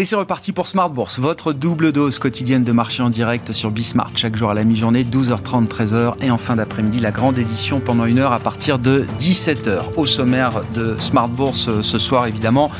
[0.00, 3.70] Et c'est reparti pour Smart Bourse, votre double dose quotidienne de marché en direct sur
[3.70, 7.80] Bismart, chaque jour à la mi-journée, 12h30, 13h, et en fin d'après-midi, la grande édition
[7.80, 9.80] pendant une heure à partir de 17h.
[9.98, 12.70] Au sommaire de Smart Bourse euh, ce soir, évidemment,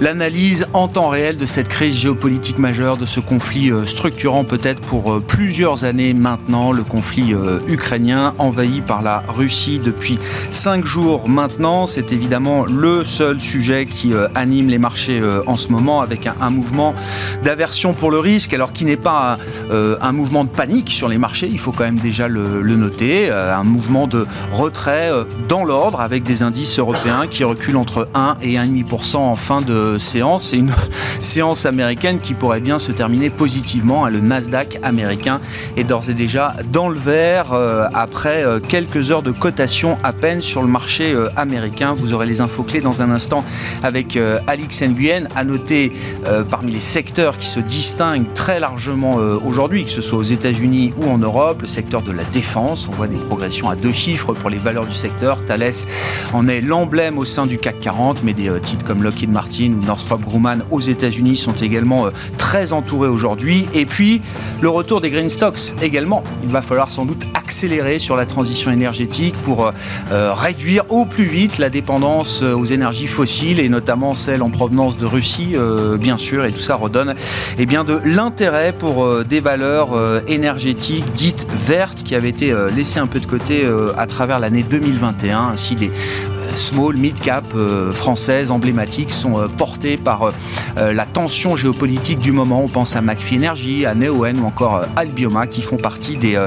[0.00, 4.80] l'analyse en temps réel de cette crise géopolitique majeure, de ce conflit euh, structurant peut-être
[4.80, 7.34] pour euh, plusieurs années maintenant, le conflit
[7.66, 10.20] ukrainien envahi par la Russie depuis
[10.52, 11.88] cinq jours maintenant.
[11.88, 16.59] C'est évidemment le seul sujet qui anime les marchés en ce moment avec un, un
[16.60, 16.94] mouvement
[17.42, 19.38] d'aversion pour le risque, alors qui n'est pas
[19.70, 23.30] euh, un mouvement de panique sur les marchés, il faut quand même déjà le, noter,
[23.30, 28.08] euh, un mouvement de retrait euh, dans l'ordre avec des indices européens qui reculent entre
[28.14, 30.48] 1 et 1,5% en fin de séance.
[30.50, 30.72] C'est une
[31.20, 34.04] séance américaine qui pourrait bien se terminer positivement.
[34.04, 34.10] Hein.
[34.10, 35.40] Le Nasdaq américain
[35.78, 37.52] est d'ores et déjà dans le vert
[37.94, 41.94] après quelques heures de cotation à peine sur le marché américain.
[41.94, 43.44] Vous aurez les infos clés dans un instant
[43.82, 45.28] avec Alix Nguyen.
[45.34, 45.92] À noter
[46.50, 50.92] parmi les secteurs qui se distinguent très largement euh, aujourd'hui, que ce soit aux États-Unis
[50.98, 52.88] ou en Europe, le secteur de la défense.
[52.88, 55.44] On voit des progressions à deux chiffres pour les valeurs du secteur.
[55.44, 55.70] Thales
[56.32, 59.72] en est l'emblème au sein du CAC 40, mais des euh, titres comme Lockheed Martin
[59.80, 63.68] ou Northrop Grumman aux États-Unis sont également euh, très entourés aujourd'hui.
[63.72, 64.20] Et puis,
[64.60, 66.24] le retour des green stocks également.
[66.42, 69.72] Il va falloir sans doute accélérer sur la transition énergétique pour
[70.10, 75.06] réduire au plus vite la dépendance aux énergies fossiles et notamment celles en provenance de
[75.06, 75.54] Russie,
[75.98, 76.39] bien sûr.
[76.48, 77.14] Et tout ça redonne
[77.58, 82.52] eh bien, de l'intérêt pour euh, des valeurs euh, énergétiques dites vertes qui avaient été
[82.52, 85.90] euh, laissées un peu de côté à travers l'année 2021, ainsi des
[86.56, 90.24] small, mid-cap euh, françaises emblématiques sont euh, portées par
[90.78, 92.62] euh, la tension géopolitique du moment.
[92.62, 96.38] On pense à McPhee Energy, à Neoen ou encore Albioma qui font partie des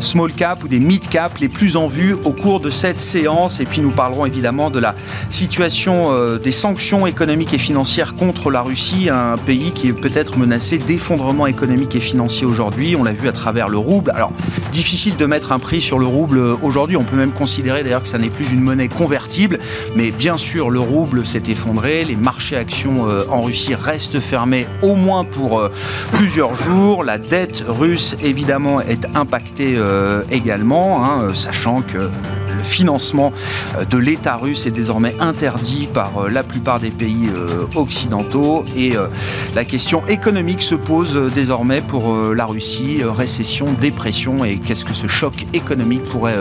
[0.00, 3.60] small cap ou des mid cap les plus en vue au cours de cette séance.
[3.60, 4.94] Et puis nous parlerons évidemment de la
[5.30, 10.78] situation des sanctions économiques et financières contre la Russie, un pays qui est peut-être menacé
[10.78, 12.96] d'effondrement économique et financier aujourd'hui.
[12.96, 14.12] On l'a vu à travers le rouble.
[14.14, 14.32] Alors
[14.70, 16.96] difficile de mettre un prix sur le rouble aujourd'hui.
[16.96, 19.51] On peut même considérer d'ailleurs que ça n'est plus une monnaie convertible.
[19.96, 24.66] Mais bien sûr, le rouble s'est effondré, les marchés actions euh, en Russie restent fermés
[24.82, 25.70] au moins pour euh,
[26.12, 27.04] plusieurs jours.
[27.04, 32.10] La dette russe, évidemment, est impactée euh, également, hein, sachant que
[32.62, 33.32] le financement
[33.90, 37.28] de l'État russe est désormais interdit par la plupart des pays
[37.74, 38.94] occidentaux et
[39.54, 45.06] la question économique se pose désormais pour la Russie, récession, dépression et qu'est-ce que ce
[45.06, 46.38] choc économique pourrait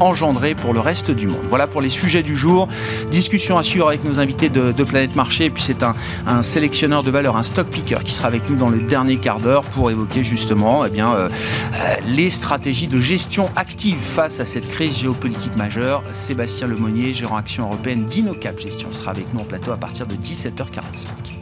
[0.00, 1.42] engendrer pour le reste du monde.
[1.48, 2.68] Voilà pour les sujets du jour.
[3.10, 5.46] Discussion à suivre avec nos invités de, Planète Marché.
[5.46, 8.68] Et puis c'est un, sélectionneur de valeur, un stock picker qui sera avec nous dans
[8.68, 11.28] le dernier quart d'heure pour évoquer justement eh bien, euh,
[11.74, 15.56] euh, les stratégies de gestion active face à cette crise géopolitique
[16.12, 20.14] Sébastien Lemonnier, gérant action européenne d'Inocap Gestion, sera avec nous en plateau à partir de
[20.14, 21.41] 17h45.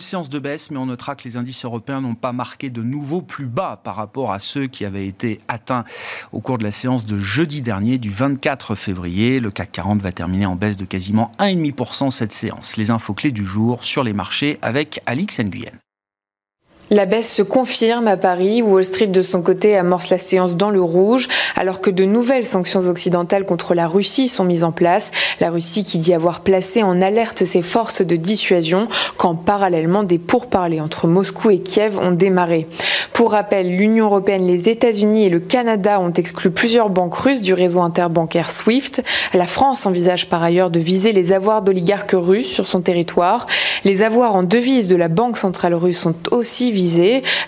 [0.00, 3.22] Séance de baisse, mais on notera que les indices européens n'ont pas marqué de nouveaux
[3.22, 5.84] plus bas par rapport à ceux qui avaient été atteints
[6.32, 9.40] au cours de la séance de jeudi dernier, du 24 février.
[9.40, 12.76] Le CAC 40 va terminer en baisse de quasiment 1,5% cette séance.
[12.76, 15.72] Les infos clés du jour sur les marchés avec Alix Nguyen.
[16.92, 18.62] La baisse se confirme à Paris.
[18.62, 22.44] Wall Street, de son côté, amorce la séance dans le rouge, alors que de nouvelles
[22.44, 25.12] sanctions occidentales contre la Russie sont mises en place.
[25.38, 30.18] La Russie qui dit avoir placé en alerte ses forces de dissuasion, quand parallèlement des
[30.18, 32.66] pourparlers entre Moscou et Kiev ont démarré.
[33.12, 37.54] Pour rappel, l'Union européenne, les États-Unis et le Canada ont exclu plusieurs banques russes du
[37.54, 39.02] réseau interbancaire SWIFT.
[39.34, 43.46] La France envisage par ailleurs de viser les avoirs d'oligarques russes sur son territoire.
[43.84, 46.72] Les avoirs en devise de la Banque centrale russe sont aussi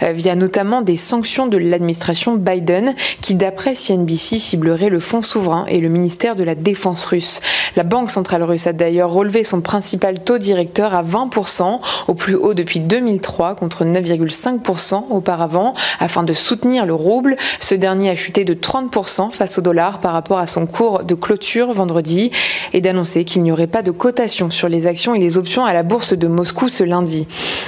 [0.02, 5.64] euh, via notamment des sanctions de l'administration Biden qui, d'après CNBC, ciblerait le fonds souverain
[5.68, 7.40] et le ministère de la Défense russe.
[7.76, 12.34] La Banque centrale russe a d'ailleurs relevé son principal taux directeur à 20%, au plus
[12.34, 17.36] haut depuis 2003 contre 9,5% auparavant, afin de soutenir le rouble.
[17.60, 21.14] Ce dernier a chuté de 30% face au dollar par rapport à son cours de
[21.14, 22.30] clôture vendredi
[22.72, 25.72] et d'annoncer qu'il n'y aurait pas de cotation sur les actions et les options à
[25.72, 27.26] la bourse de Moscou ce lundi.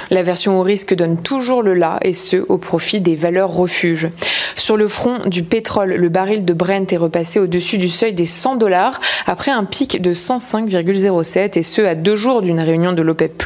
[0.09, 4.09] La version au risque donne toujours le là, et ce, au profit des valeurs refuges.
[4.55, 8.25] Sur le front du pétrole, le baril de Brent est repassé au-dessus du seuil des
[8.25, 13.01] 100 dollars après un pic de 105,07 et ce à deux jours d'une réunion de
[13.01, 13.43] l'OPEP+.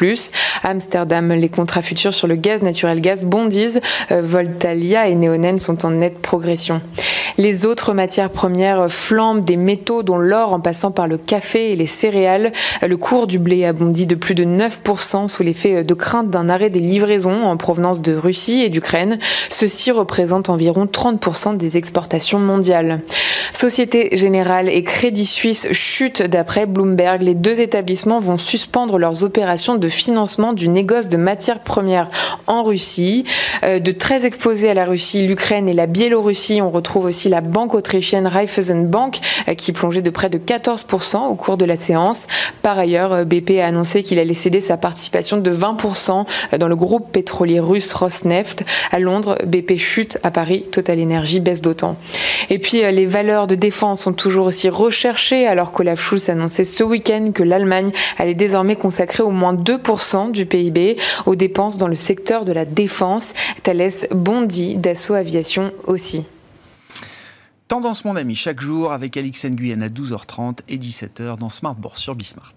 [0.64, 3.80] Amsterdam, les contrats futurs sur le gaz naturel gaz bondissent.
[4.12, 6.82] Euh, Voltalia et Neonen sont en nette progression.
[7.38, 11.76] Les autres matières premières flambent des métaux dont l'or en passant par le café et
[11.76, 12.52] les céréales.
[12.86, 16.50] Le cours du blé a bondi de plus de 9% sous l'effet de crainte d'un
[16.50, 19.20] arrêt des livraisons en provenance de Russie et d'Ukraine.
[19.50, 23.02] Ceci représente environ 30% des exportations mondiales.
[23.54, 27.22] Société Générale et Crédit Suisse chutent d'après Bloomberg.
[27.22, 32.10] Les deux établissements vont suspendre leurs opérations de financement du négoce de matières premières
[32.48, 33.26] en Russie.
[33.64, 37.42] Euh, de très exposés à la Russie, l'Ukraine et la Biélorussie, on retrouve aussi la
[37.42, 42.28] banque autrichienne Raiffeisenbank euh, qui plongeait de près de 14% au cours de la séance.
[42.62, 46.26] Par ailleurs, euh, BP a annoncé qu'il allait céder sa participation de 20%
[46.58, 48.66] dans le groupe pétrolier russe Rosneft.
[48.92, 50.18] À Londres, BP chute.
[50.24, 51.98] À Paris, Total Energy baisse d'autant.
[52.50, 56.84] Et puis, les valeurs de défense sont toujours aussi recherchées alors qu'Olaf Schulz annonçait ce
[56.84, 61.96] week-end que l'Allemagne allait désormais consacrer au moins 2% du PIB aux dépenses dans le
[61.96, 63.34] secteur de la défense.
[63.64, 66.24] Thales bondit d'assaut aviation aussi.
[67.68, 72.16] Tendance mon ami chaque jour avec Alix Nguyen à 12h30 et 17h dans Smart sur
[72.16, 72.56] Bismart.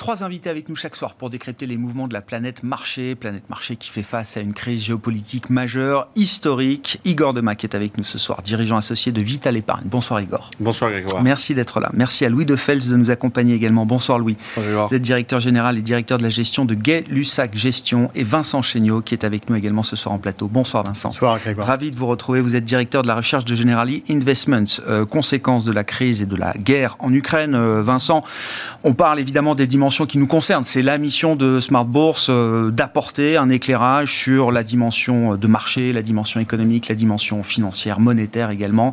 [0.00, 3.14] Trois invités avec nous chaque soir pour décrypter les mouvements de la planète marché.
[3.14, 7.02] Planète marché qui fait face à une crise géopolitique majeure, historique.
[7.04, 9.84] Igor Demac est avec nous ce soir, dirigeant associé de Vital Épargne.
[9.84, 10.50] Bonsoir Igor.
[10.58, 11.22] Bonsoir Grégoire.
[11.22, 11.90] Merci d'être là.
[11.92, 13.84] Merci à Louis de Fels de nous accompagner également.
[13.84, 14.38] Bonsoir Louis.
[14.56, 14.88] Bonjour.
[14.88, 18.10] Vous êtes directeur général et directeur de la gestion de Gay Lussac Gestion.
[18.14, 20.48] Et Vincent Chéniaud qui est avec nous également ce soir en plateau.
[20.48, 21.10] Bonsoir Vincent.
[21.10, 21.66] Bonsoir Grégoire.
[21.66, 22.40] Ravi de vous retrouver.
[22.40, 24.80] Vous êtes directeur de la recherche de Generali Investments.
[24.88, 27.54] Euh, conséquence de la crise et de la guerre en Ukraine.
[27.54, 28.24] Euh, Vincent,
[28.82, 32.70] on parle évidemment des dimensions qui nous concernent c'est la mission de Smart Bourse euh,
[32.70, 38.50] d'apporter un éclairage sur la dimension de marché, la dimension économique, la dimension financière, monétaire
[38.50, 38.92] également.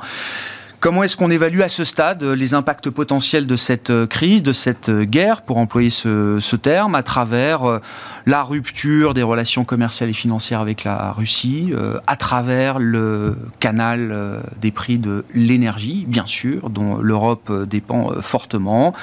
[0.80, 4.54] Comment est-ce qu'on évalue à ce stade les impacts potentiels de cette euh, crise, de
[4.54, 7.80] cette euh, guerre, pour employer ce, terme, à travers
[8.28, 11.74] la rupture des relations commerciales et financières avec la Russie,
[12.06, 18.94] à travers le canal des prix de l'énergie, bien sûr, dont l'Europe dépend fortement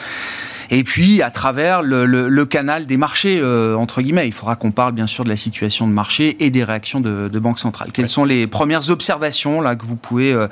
[0.70, 4.26] et puis à travers le, canal des marchés, euh, entre guillemets.
[4.26, 7.28] Il faudra qu'on parle bien sûr de la situation de marché et des réactions de,
[7.28, 7.90] de Banque centrale.
[7.92, 10.46] Quelles sont les premières observations là, que vous pouvez euh,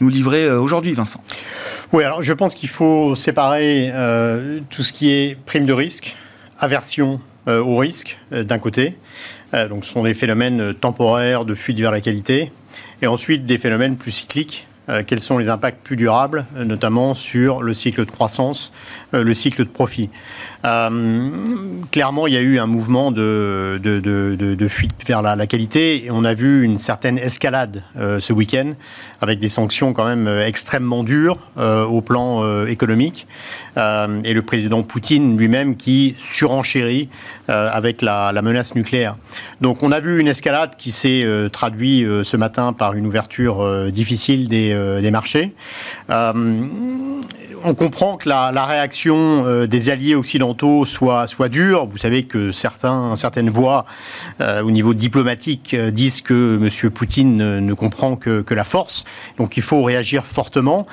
[0.00, 1.20] nous livrer euh, aujourd'hui, Vincent?
[1.92, 3.92] Oui, alors je pense qu'il faut séparer
[4.70, 6.16] tout ce qui est prime de risque,
[6.58, 8.94] aversion au risque, d'un côté.
[9.52, 12.50] donc ce sont des phénomènes temporaires de fuite vers la qualité,
[13.02, 14.65] et ensuite des phénomènes plus cycliques euh,
[15.06, 18.72] quels sont les impacts plus durables, euh, notamment sur le cycle de croissance,
[19.14, 20.10] euh, le cycle de profit.
[21.92, 26.24] clairement, il y a eu un mouvement de, de, fuite vers la, qualité et on
[26.24, 28.72] a vu une certaine escalade ce week-end
[29.20, 33.28] avec des sanctions quand même extrêmement dures au plan économique
[33.76, 37.08] et le président Poutine lui-même qui surenchérit
[37.46, 39.16] avec la, menace nucléaire.
[39.60, 44.48] Donc on a vu une escalade qui s'est traduite ce matin par une ouverture difficile
[44.48, 45.52] des euh, marchés.
[46.10, 46.32] Euh,
[47.64, 51.86] on comprend que la, réaction euh, des alliés occidentaux soit, dure.
[51.86, 53.86] Vous savez que certains, certaines voix
[54.40, 56.90] au niveau diplomatique disent que M.
[56.90, 59.04] Poutine ne, comprend que, la force.
[59.38, 60.86] Donc il faut réagir fortement.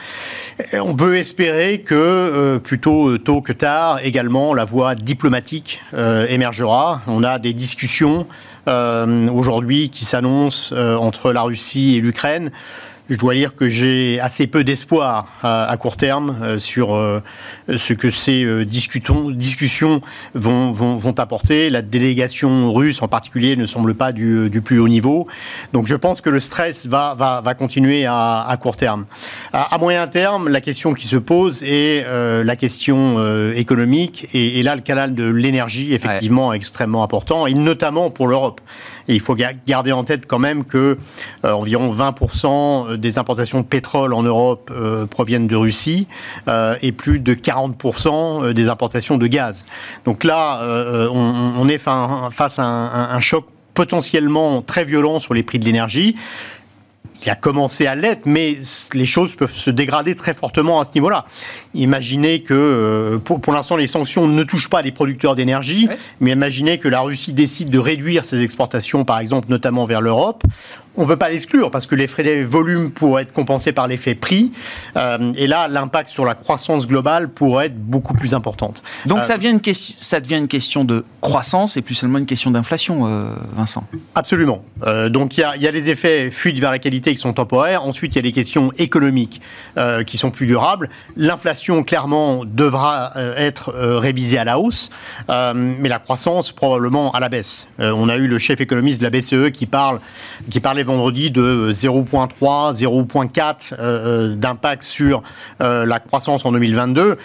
[0.74, 5.82] On peut espérer que plutôt tôt que tard, également, la voie diplomatique
[6.30, 7.02] émergera.
[7.08, 8.28] On a des discussions
[8.68, 12.52] aujourd'hui qui s'annoncent entre la Russie et l'Ukraine
[13.14, 17.22] je dois dire que j'ai assez peu d'espoir à, court terme euh, sur euh,
[17.76, 20.02] ce que ces euh, discussions
[20.34, 21.70] vont, vont, apporter.
[21.70, 25.28] La délégation russe en particulier ne semble pas du, plus haut niveau.
[25.74, 29.06] Donc je pense que le stress va, va, va continuer à, court terme.
[29.52, 32.04] À, moyen terme, la question qui se pose est
[32.44, 33.18] la question
[33.54, 34.28] économique.
[34.34, 38.62] Et, là, le canal de l'énergie, effectivement, est extrêmement important, et notamment pour l'Europe.
[39.08, 40.98] Et il faut garder en tête quand même que
[41.44, 46.08] environ 20% des importations de pétrole en Europe euh, proviennent de Russie
[46.48, 49.68] euh, et plus de 40% euh, des importations de gaz.
[50.06, 50.62] Donc là,
[51.12, 56.16] on, est face à un choc potentiellement très violent sur les prix de l'énergie
[57.20, 58.58] qui a commencé à l'être, mais
[58.94, 61.24] les choses peuvent se dégrader très fortement à ce niveau-là.
[61.74, 65.88] Imaginez que, pour, pour l'instant, les sanctions ne touchent pas les producteurs d'énergie,
[66.20, 70.44] mais imaginez que la Russie décide de réduire ses exportations, par exemple, notamment vers l'Europe.
[70.96, 74.16] On ne peut pas l'exclure parce que les frais volume pourraient être compensés par l'effet
[74.16, 74.52] prix.
[74.96, 78.84] Euh, et là, l'impact sur la croissance globale pourrait être beaucoup plus importante.
[79.06, 82.26] Donc euh, ça, vient une ça devient une question de croissance et plus seulement une
[82.26, 83.86] question d'inflation, Vincent
[84.16, 84.64] Absolument.
[85.10, 87.84] donc il y a, y a les effets fuite vers la qualité qui sont temporaires.
[87.86, 89.42] Ensuite, il y a des questions économiques
[89.78, 90.90] euh, qui sont plus durables.
[91.16, 94.90] L'inflation, clairement, devra euh, être euh, révisée à la hausse,
[95.56, 97.68] mais la croissance, probablement, à la baisse.
[97.80, 100.00] on a eu le chef économiste de la BCE qui, parle,
[100.50, 105.24] qui parlait parlait vendredi de 0,3, 0,4 d'impact sur
[105.60, 107.18] la croissance en 2022.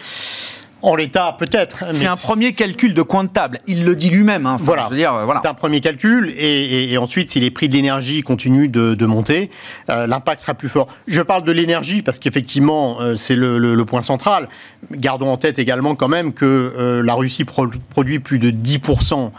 [0.81, 1.85] En l'état, peut-être.
[1.93, 3.59] C'est un premier calcul de coin de table.
[3.67, 4.47] Il le dit lui-même.
[4.47, 4.57] Hein.
[4.61, 4.89] voilà.
[4.93, 6.33] C'est un premier calcul.
[6.39, 9.51] Et, ensuite, si les prix de l'énergie continuent de, monter,
[9.91, 10.87] euh, l'impact sera plus fort.
[11.09, 14.49] Je parle de l'énergie parce qu'effectivement, euh, c'est le, point central.
[14.93, 19.31] Gardons en tête également quand même que euh, la Russie produit plus de 10%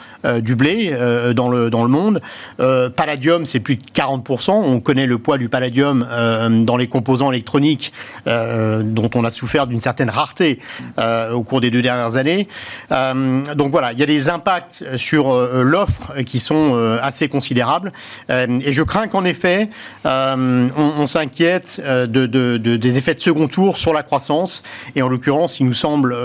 [0.41, 0.93] du blé
[1.33, 2.21] dans, le, dans le monde.
[2.57, 4.51] palladium, c'est plus de 40%.
[4.51, 6.05] On connaît le poids du palladium
[6.65, 7.93] dans les composants électroniques
[8.25, 10.59] dont on a souffert d'une certaine rareté
[10.97, 12.47] au cours des deux dernières années.
[12.91, 17.27] Euh, donc voilà, il y a des impacts sur euh, l'offre qui sont euh, assez
[17.27, 17.91] considérables.
[18.29, 19.69] et je crains qu'en effet,
[20.05, 24.63] on, s'inquiète de, des effets de second tour sur la croissance.
[24.95, 25.28] Et en l'occurrence,
[25.59, 26.15] il nous semble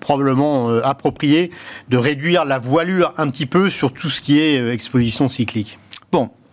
[0.00, 1.50] probablement approprié
[1.88, 5.78] de réduire la voilure un petit peu sur tout ce qui est exposition cyclique.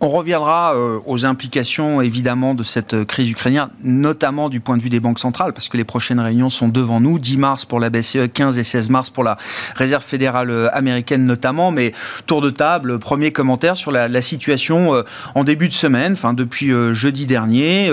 [0.04, 4.82] On reviendra euh, aux implications évidemment de cette euh, crise ukrainienne, notamment du point de
[4.82, 7.78] vue des banques centrales, parce que les prochaines réunions sont devant nous, 10 mars pour
[7.78, 9.36] la BCE, 15 et 16 mars pour la
[9.76, 11.70] Réserve fédérale euh, américaine notamment.
[11.70, 11.92] Mais
[12.26, 15.04] tour de table, premier commentaire sur la, situation
[15.34, 17.90] en début de semaine, enfin depuis jeudi dernier,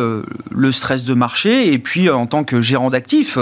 [0.51, 3.37] le stress de marché, et puis en tant que gérant d'actifs,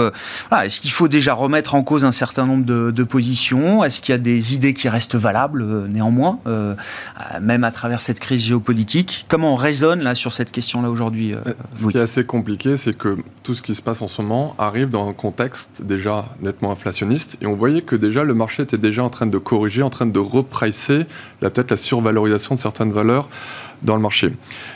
[0.62, 3.84] est-ce qu'il faut déjà remettre en cause un certain nombre de, de positions?
[3.84, 6.38] Est-ce qu'il y a des idées qui restent valables néanmoins,
[7.40, 9.26] même à travers cette crise géopolitique politique.
[9.28, 11.40] Comment on raisonne là sur cette question-là aujourd'hui euh,
[11.76, 14.54] Ce qui est assez compliqué, c'est que tout ce qui se passe en ce moment
[14.58, 17.36] arrive dans un contexte déjà nettement inflationniste.
[17.40, 20.06] Et on voyait que déjà le marché était déjà en train de corriger, en train
[20.06, 21.06] de repricer
[21.40, 23.28] peut-être la survalorisation de certaines valeurs
[23.82, 24.32] dans le marché.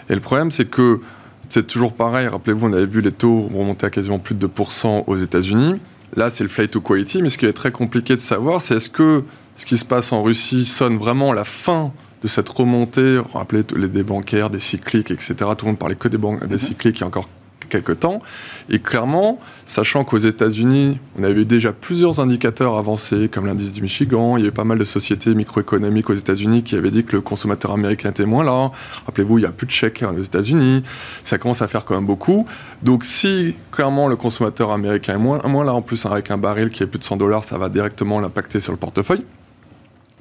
[0.08, 1.00] Et le problème, c'est que
[1.48, 2.28] c'est toujours pareil.
[2.28, 5.80] Rappelez-vous, on avait vu les taux remonter à quasiment plus de 2% aux États-Unis.
[6.16, 7.22] Là, c'est le flight to quality.
[7.22, 9.24] Mais ce qui est très compliqué de savoir, c'est est-ce que
[9.56, 13.88] ce qui se passe en Russie sonne vraiment la fin de cette remontée, rappelez les
[13.88, 15.34] des bancaires, des cycliques, etc.
[15.56, 16.58] Tout le monde parlait que des, banques, des mhm.
[16.60, 17.28] cycliques il y a encore
[17.72, 18.20] quelques temps.
[18.68, 24.36] Et clairement, sachant qu'aux États-Unis, on avait déjà plusieurs indicateurs avancés, comme l'indice du Michigan,
[24.36, 27.22] il y avait pas mal de sociétés microéconomiques aux États-Unis qui avaient dit que le
[27.22, 28.70] consommateur américain était moins là.
[29.06, 30.82] Rappelez-vous, il n'y a plus de chèques aux États-Unis.
[31.24, 32.46] Ça commence à faire quand même beaucoup.
[32.82, 36.68] Donc, si clairement le consommateur américain est moins, moins là, en plus avec un baril
[36.68, 39.24] qui est plus de 100 dollars, ça va directement l'impacter sur le portefeuille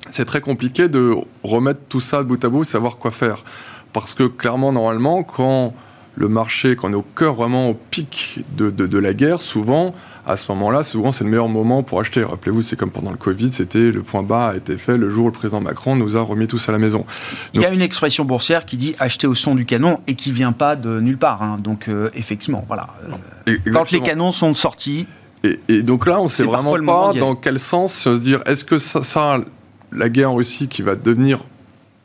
[0.09, 3.43] c'est très compliqué de remettre tout ça bout à bout, savoir quoi faire.
[3.93, 5.73] Parce que clairement, normalement, quand
[6.15, 9.93] le marché, quand on est au cœur vraiment au pic de, de, la guerre, souvent,
[10.27, 12.23] à ce moment-là, souvent c'est le meilleur moment pour acheter.
[12.23, 15.25] Rappelez-vous, c'est comme pendant le Covid, c'était le point bas a été fait le jour
[15.25, 17.05] où le président Macron nous a remis tous à la maison.
[17.53, 20.31] Il y a une expression boursière qui dit acheter au son du canon et qui
[20.31, 21.41] vient pas de nulle part.
[21.41, 21.57] Hein.
[21.61, 22.87] Donc euh, effectivement, voilà.
[23.47, 25.07] Euh, quand les canons sont sortis.
[25.43, 28.63] Et, et donc là, on ne sait vraiment pas dans quel sens se dire est-ce
[28.63, 29.39] que ça, ça
[29.91, 31.43] la guerre en Russie qui va devenir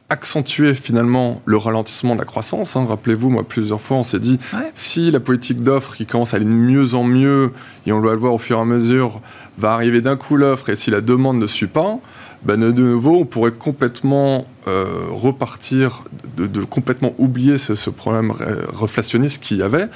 [0.09, 2.77] accentuer finalement le ralentissement de la croissance.
[2.77, 2.87] Hein.
[2.89, 4.39] Rappelez-vous, moi, plusieurs fois, on s'est dit,
[4.75, 7.53] si la politique d'offre qui commence à aller de mieux en mieux,
[7.87, 9.21] et on doit le voir au fur et à mesure,
[9.59, 11.99] va arriver d'un coup l'offre, et si la demande ne suit pas,
[12.45, 16.05] ben de nouveau, on pourrait complètement euh, repartir,
[16.37, 18.33] de, complètement oublier ce, ce problème
[18.73, 19.89] reflationniste qu'il y avait.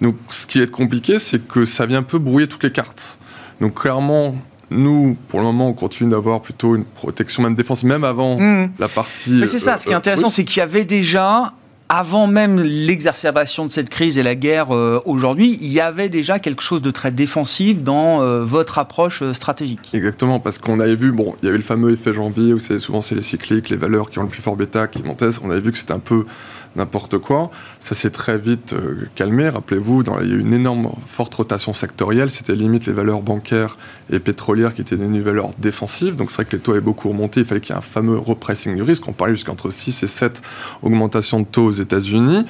[0.00, 3.18] Donc, ce qui est compliqué, c'est que ça vient un peu brouiller toutes les cartes.
[3.60, 4.36] Donc, clairement,
[4.70, 8.72] nous, pour le moment, on continue d'avoir plutôt une protection, même défensive, même avant mmh.
[8.78, 9.32] la partie.
[9.32, 11.52] Mais c'est ça, ce qui est euh, intéressant, c'est qu'il y avait déjà
[11.88, 16.38] avant même l'exacerbation de cette crise et la guerre euh, aujourd'hui, il y avait déjà
[16.38, 19.90] quelque chose de très défensif dans euh, votre approche stratégique.
[19.92, 23.02] Exactement, parce qu'on avait vu, bon, il y avait le fameux effet janvier où souvent
[23.02, 25.30] c'est les cycliques, les valeurs qui ont le plus fort bêta qui montaient.
[25.42, 26.26] On avait vu que c'était un peu
[26.76, 27.50] n'importe quoi.
[27.80, 29.48] Ça s'est très vite euh, calmé.
[29.48, 32.30] Rappelez-vous, il y a eu une énorme forte rotation sectorielle.
[32.30, 33.76] C'était limite les valeurs bancaires
[34.10, 36.16] et pétrolières qui étaient des valeurs défensives.
[36.16, 37.40] Donc c'est vrai que les taux avaient beaucoup remonté.
[37.40, 39.06] Il fallait qu'il y ait un fameux repricing du risque.
[39.08, 40.42] On parlait jusqu'entre 6 et 7
[40.82, 42.44] augmentations de taux aux États-Unis.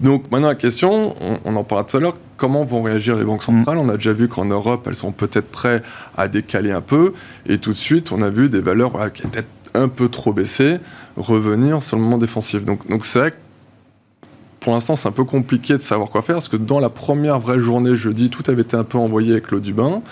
[0.00, 1.14] Donc maintenant la question,
[1.44, 3.78] on, en parlait tout à l'heure, comment vont réagir les banques centrales?
[3.78, 5.84] On a déjà vu qu'en Europe, elles sont peut-être prêtes
[6.16, 7.14] à décaler un peu.
[7.46, 10.78] Et tout de suite, on a vu des valeurs qui étaient un peu trop baissées
[11.16, 12.64] revenir sur le moment défensif.
[12.64, 13.36] Donc, donc c'est vrai que
[14.66, 17.38] pour l'instant, c'est un peu compliqué de savoir quoi faire parce que dans la première
[17.38, 20.02] vraie journée jeudi, tout avait été un peu envoyé avec l'eau du bain.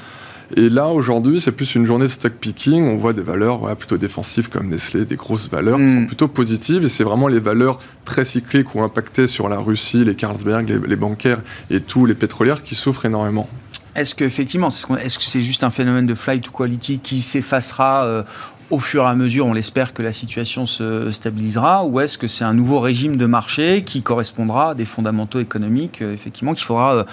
[0.56, 2.86] Et là, aujourd'hui, c'est plus une journée de stock picking.
[2.86, 6.06] On voit des valeurs plutôt défensives comme Nestlé, des grosses valeurs qui sont hmm.
[6.06, 6.84] plutôt positives.
[6.84, 10.94] Et c'est vraiment les valeurs très cycliques ou impactées sur la Russie, les Carlsberg, les,
[10.96, 13.48] bancaires et tous les pétrolières qui souffrent énormément.
[13.96, 18.22] Est-ce qu'effectivement, est-ce que c'est juste un phénomène de flight to quality qui s'effacera euh,
[18.70, 22.28] au fur et à mesure, on l'espère, que la situation se stabilisera Ou est-ce que
[22.28, 26.64] c'est un nouveau régime de marché qui correspondra à des fondamentaux économiques, euh, effectivement, qu'il
[26.64, 27.04] faudra euh,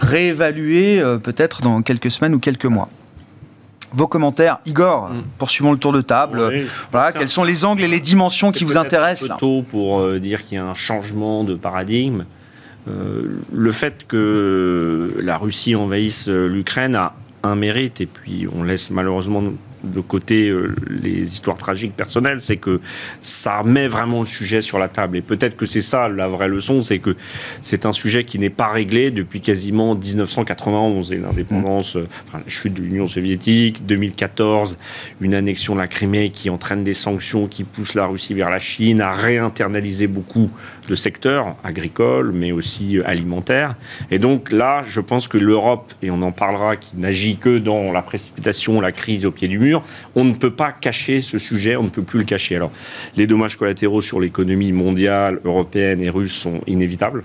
[0.00, 2.88] réévaluer euh, peut-être dans quelques semaines ou quelques mois?
[3.92, 5.22] Vos commentaires, Igor, mm.
[5.38, 6.40] poursuivons le tour de table.
[6.92, 10.00] voilà, quels sont les angles et les dimensions qui vous intéressent un peu tôt pour
[10.00, 12.24] euh, dire qu'il y a un changement de paradigme.
[12.88, 18.90] Euh, le fait que la Russie envahisse l'Ukraine a un mérite, et puis on laisse
[18.90, 19.42] malheureusement
[19.84, 22.80] de côté euh, les histoires tragiques personnelles, c'est que
[23.22, 25.16] ça met vraiment le sujet sur la table.
[25.18, 27.16] Et peut-être que c'est ça la vraie leçon, c'est que
[27.62, 32.50] c'est un sujet qui n'est pas réglé depuis quasiment 1991 et l'indépendance, euh, enfin, la
[32.50, 34.78] chute de l'Union soviétique, 2014,
[35.20, 38.58] une annexion de la Crimée qui entraîne des sanctions qui poussent la Russie vers la
[38.58, 40.50] Chine à réinternaliser beaucoup
[40.90, 43.76] de secteurs agricoles, mais aussi euh, alimentaires.
[44.10, 47.92] Et donc là, je pense que l'Europe, et on en parlera, qui n'agit que dans
[47.92, 49.82] la précipitation, la crise au pied du mur,
[50.16, 52.56] on ne peut pas cacher ce sujet, on ne peut plus le cacher.
[52.56, 52.72] Alors,
[53.16, 57.22] les dommages collatéraux sur l'économie mondiale, européenne et russe sont inévitables.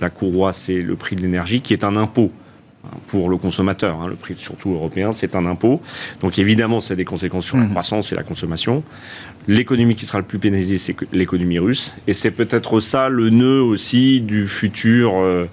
[0.00, 2.30] La courroie, c'est le prix de l'énergie, qui est un impôt
[3.08, 4.00] pour le consommateur.
[4.00, 4.08] Hein.
[4.08, 5.80] le prix, surtout européen, c'est un impôt.
[6.20, 7.70] Donc évidemment, ça a des conséquences sur la mmh.
[7.70, 8.82] croissance et la consommation.
[9.50, 11.96] L'économie qui sera le plus pénalisée, c'est l'économie russe.
[12.06, 15.46] Et c'est peut-être ça le nœud aussi du futur, euh,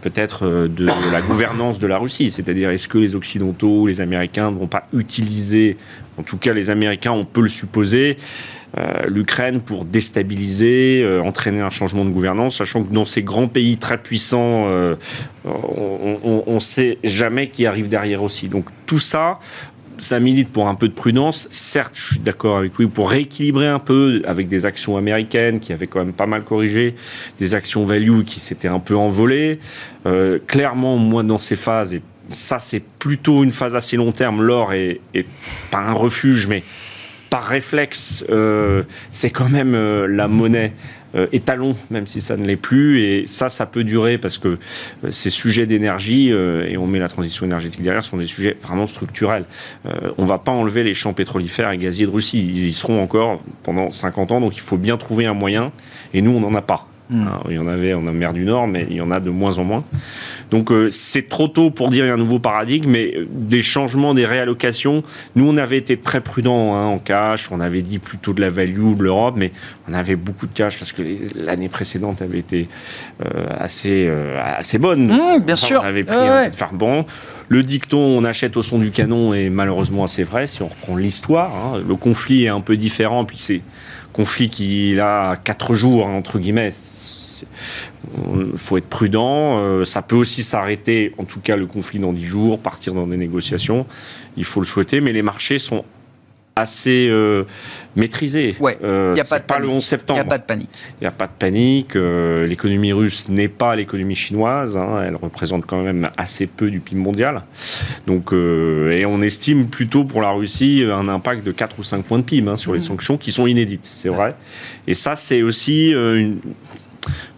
[0.00, 2.30] peut-être, euh, de, la gouvernance de la Russie.
[2.30, 5.76] C'est-à-dire, est-ce que les Occidentaux, les Américains ne vont pas utiliser,
[6.16, 8.16] en tout cas les Américains, on peut le supposer,
[8.78, 13.76] euh, l'Ukraine pour déstabiliser, entraîner un changement de gouvernance, sachant que dans ces grands pays
[13.76, 14.66] très puissants,
[15.44, 18.48] on ne sait jamais qui arrive derrière aussi.
[18.48, 19.40] Donc tout ça,
[20.02, 21.46] ça milite pour un peu de prudence.
[21.50, 25.72] Certes, je suis d'accord avec lui, pour rééquilibrer un peu avec des actions américaines qui
[25.72, 26.96] avaient quand même pas mal corrigé,
[27.38, 29.60] des actions value qui s'étaient un peu envolées.
[30.06, 34.42] Euh, clairement, moi, dans ces phases, et ça, c'est plutôt une phase assez long terme,
[34.42, 35.00] l'or est,
[35.70, 36.64] pas un refuge, mais
[37.30, 38.82] par réflexe, euh,
[39.12, 40.72] c'est quand même euh, la monnaie
[41.32, 43.00] étalon, même si ça ne l'est plus.
[43.00, 44.58] Et ça, ça peut durer parce que
[45.04, 48.56] euh, ces sujets d'énergie, euh, et on met la transition énergétique derrière, sont des sujets
[48.62, 49.44] vraiment structurels.
[50.18, 52.38] on ne va pas enlever les champs pétrolifères et gaziers de Russie.
[52.40, 55.72] Ils y seront encore pendant 50 ans, donc il faut bien trouver un moyen.
[56.14, 56.86] Et nous, on n'en a pas.
[57.10, 57.26] Hmm.
[57.26, 59.30] Hein, il y en avait en mer du Nord, mais il y en a de
[59.30, 59.84] moins en moins.
[60.52, 64.26] Donc euh, c'est trop tôt pour dire un nouveau paradigme, mais euh, des changements, des
[64.26, 65.02] réallocations.
[65.34, 67.50] Nous, on avait été très prudents hein, en cash.
[67.50, 69.50] On avait dit plutôt de la value de l'Europe, mais
[69.88, 71.02] on avait beaucoup de cash parce que
[71.34, 72.68] l'année précédente avait été
[73.24, 74.10] euh, assez
[74.44, 75.10] assez bonne.
[75.10, 75.80] Hmm, bien sûr.
[75.82, 77.06] On avait pris un faire bon.
[77.48, 80.96] Le dicton, on achète au son du canon, est malheureusement assez vrai si on reprend
[80.96, 81.50] l'histoire.
[81.54, 81.80] Hein.
[81.86, 83.62] Le conflit est un peu différent, puis c'est
[84.12, 86.72] conflit qui a quatre jours entre guillemets
[88.52, 89.58] il faut être prudent.
[89.58, 93.06] Euh, ça peut aussi s'arrêter, en tout cas le conflit dans 10 jours, partir dans
[93.06, 93.86] des négociations.
[94.36, 95.84] Il faut le souhaiter, mais les marchés sont
[96.54, 97.44] assez euh,
[97.96, 98.56] maîtrisés.
[98.60, 100.20] Ouais, il n'y a pas, de le 11 septembre.
[100.20, 100.70] Il n'y a pas de panique.
[101.00, 101.96] Il n'y a pas de panique.
[101.96, 104.76] Euh, l'économie russe n'est pas l'économie chinoise.
[104.76, 105.02] Hein.
[105.06, 107.42] elle représente quand même assez peu du PIB mondial.
[108.06, 112.18] Donc, et on estime plutôt pour la Russie un impact de 4 ou 5 points
[112.18, 112.82] de PIB hein, sur les mmh.
[112.82, 114.34] sanctions qui sont inédites, c'est vrai.
[114.86, 116.38] Et ça, c'est aussi une,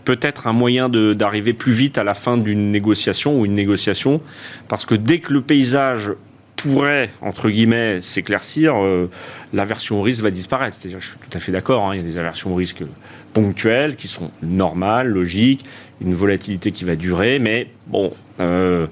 [0.04, 4.20] peut-être un moyen d'arriver plus vite à la fin d'une négociation ou une négociation,
[4.68, 6.12] parce que dès que le paysage
[6.56, 9.10] pourrait, entre guillemets, s'éclaircir, euh,
[9.52, 10.76] l'aversion au risque va disparaître.
[10.76, 12.82] C'est-à-dire, je suis tout à fait d'accord, hein, il y a des aversions au risque
[13.32, 15.64] ponctuelles qui sont normales, logiques,
[16.00, 18.86] une volatilité qui va durer, mais bon, euh,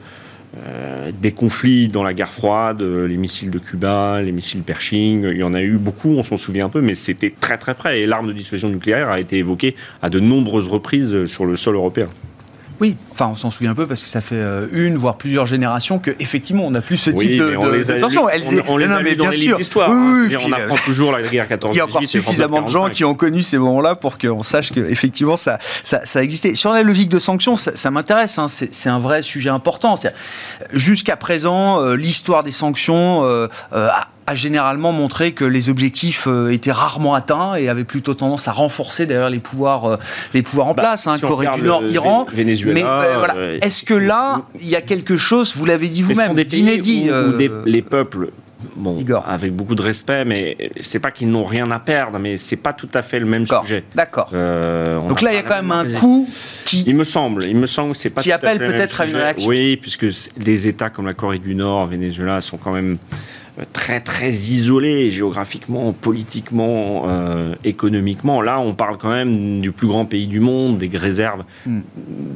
[0.58, 5.24] euh, des conflits dans la guerre froide, euh, les missiles de Cuba, les missiles Pershing,
[5.24, 7.74] il y en a eu beaucoup, on s'en souvient un peu, mais c'était très très
[7.74, 8.00] près.
[8.00, 11.76] Et l'arme de dissuasion nucléaire a été évoquée à de nombreuses reprises sur le sol
[11.76, 12.08] européen.
[12.82, 15.46] Oui, enfin on s'en souvient un peu parce que ça fait euh, une voire plusieurs
[15.46, 18.26] générations que effectivement on n'a plus ce type de, on les attention.
[18.66, 19.56] on, les a mais bien sûr.
[19.56, 20.38] L'histoire, oui, hein.
[20.44, 23.14] on apprend toujours la guerre 14 Il y a encore suffisamment de gens qui ont
[23.14, 26.56] connu ces moments-là pour qu'on sache qu'effectivement ça, ça, ça existait.
[26.56, 28.36] Sur la logique de sanctions, ça, m'intéresse.
[28.40, 29.94] Hein, c'est un vrai sujet important.
[30.72, 36.72] Jusqu'à présent, euh, l'histoire des sanctions euh, a généralement montré que les objectifs euh, étaient
[36.72, 39.96] rarement atteints et avaient plutôt tendance à renforcer d'ailleurs les pouvoirs, euh,
[40.32, 42.26] les pouvoirs en bah, place, hein, Corée du Nord, Iran.
[42.32, 42.74] Venezuela.
[42.74, 43.34] Mais euh, voilà.
[43.60, 47.10] est-ce que là, il y a quelque chose, vous l'avez dit vous-même, d'inédit
[47.66, 48.30] Les peuples
[48.76, 52.56] bon, avec beaucoup de respect, mais c'est pas qu'ils n'ont rien à perdre, mais c'est
[52.56, 53.84] pas tout à fait le même sujet.
[53.94, 54.30] D'accord.
[54.30, 56.28] Donc là, il y a quand même un coup
[56.64, 56.84] qui.
[56.86, 58.22] Il me semble, il me semble que c'est pas.
[58.22, 59.48] Qui appelle peut-être à une réaction.
[59.48, 60.06] Oui, puisque
[60.36, 62.98] des États comme la Corée du Nord, Venezuela sont quand même
[63.72, 68.40] très très isolé géographiquement, politiquement, euh, économiquement.
[68.40, 71.80] Là, on parle quand même du plus grand pays du monde, des réserves hmm.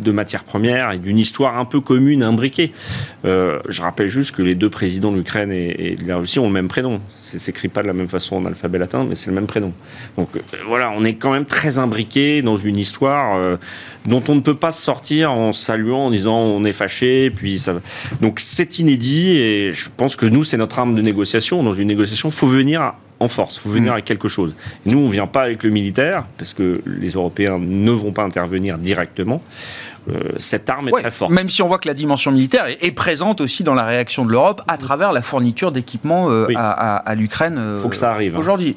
[0.02, 2.72] de matières premières et d'une histoire un peu commune, imbriquée.
[3.24, 6.46] Euh, je rappelle juste que les deux présidents de l'Ukraine et, de la Russie ont
[6.46, 7.00] le même prénom.
[7.16, 9.72] C'est s'écrit pas de la même façon en alphabet latin, mais c'est le même prénom.
[10.18, 13.58] Donc euh, voilà, on est quand même très imbriqué dans une histoire
[14.04, 17.74] dont on ne peut pas sortir en saluant, en disant on est fâché, puis ça.
[18.20, 21.62] Donc c'est inédit et je pense que nous, c'est notre arme de négociation.
[21.62, 23.94] Dans une négociation, il faut venir en force, il faut venir mm.
[23.94, 24.54] avec quelque chose.
[24.84, 28.22] nous, on ne vient pas avec le militaire, parce que les Européens ne vont pas
[28.22, 29.42] intervenir directement.
[30.08, 31.32] Euh, cette arme est très forte.
[31.32, 34.30] Même si on voit que la dimension militaire est, présente aussi dans la réaction de
[34.30, 37.56] l'Europe à travers la fourniture d'équipements euh, à, l'Ukraine.
[37.58, 38.36] Euh, faut que ça arrive.
[38.36, 38.40] Hein.
[38.40, 38.76] Aujourd'hui.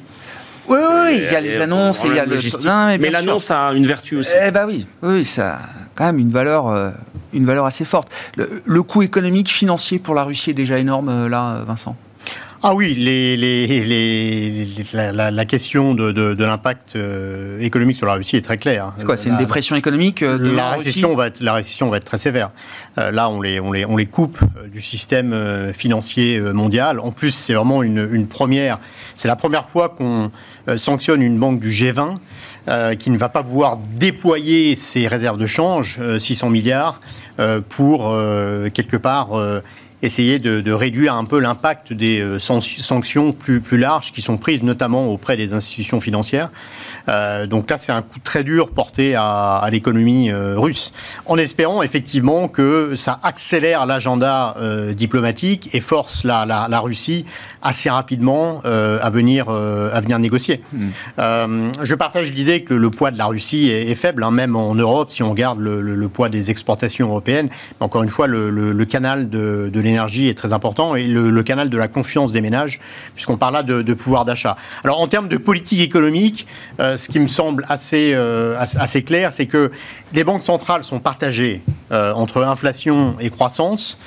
[0.68, 2.70] Oui, oui, il y a les annonces, il y a le logistique.
[3.00, 4.30] mais l'annonce a une vertu aussi.
[4.46, 5.58] Eh ben oui, oui, ça a
[5.94, 6.92] quand même une valeur,
[7.32, 8.08] une valeur assez forte.
[8.36, 11.96] le, coût économique, financier pour la Russie est déjà énorme, là, Vincent?
[12.62, 18.42] Ah oui, les, les, la, question de, de, l'impact euh, économique sur la Russie est
[18.42, 18.92] très claire.
[18.98, 21.96] C'est quoi C'est une dépression économique euh, de la, récession va être, La récession va
[21.96, 22.50] être très sévère.
[22.98, 27.00] Euh, là, on les, on, les, on les coupe du système financier mondial.
[27.00, 28.78] En plus, c'est vraiment une, une première.
[29.16, 30.30] C'est la première fois qu'on
[30.76, 32.18] sanctionne une banque du G20
[32.98, 37.00] qui ne va pas pouvoir déployer ses réserves de change, 600 milliards,
[37.70, 38.14] pour
[38.74, 39.30] quelque part
[40.02, 44.62] essayer de, réduire un peu l'impact des euh, sanctions plus, plus larges qui sont prises
[44.62, 46.50] notamment auprès des institutions financières.
[47.08, 50.92] Euh, donc là, c'est un coup très dur porté à, l'économie euh, russe,
[51.26, 54.56] en espérant effectivement que ça accélère l'agenda
[54.94, 57.26] diplomatique et force la, la, Russie
[57.62, 60.60] assez rapidement à, venir, à venir négocier.
[60.72, 61.70] Hmm.
[61.82, 65.10] je partage l'idée que le poids de la Russie est, faible, hein, même en Europe,
[65.10, 67.48] si on regarde le, poids des exportations européennes.
[67.50, 71.70] Mais encore une fois, le, canal de, de l'énergie est très important et le, canal
[71.70, 72.80] de la confiance des ménages,
[73.14, 74.56] puisqu'on parle là de, pouvoir d'achat.
[74.84, 76.46] Alors en termes de politique économique,
[76.78, 79.70] euh, ce qui me semble assez, euh, assez clair, c'est que
[80.12, 83.98] les banques centrales sont partagées euh, entre inflation et croissance,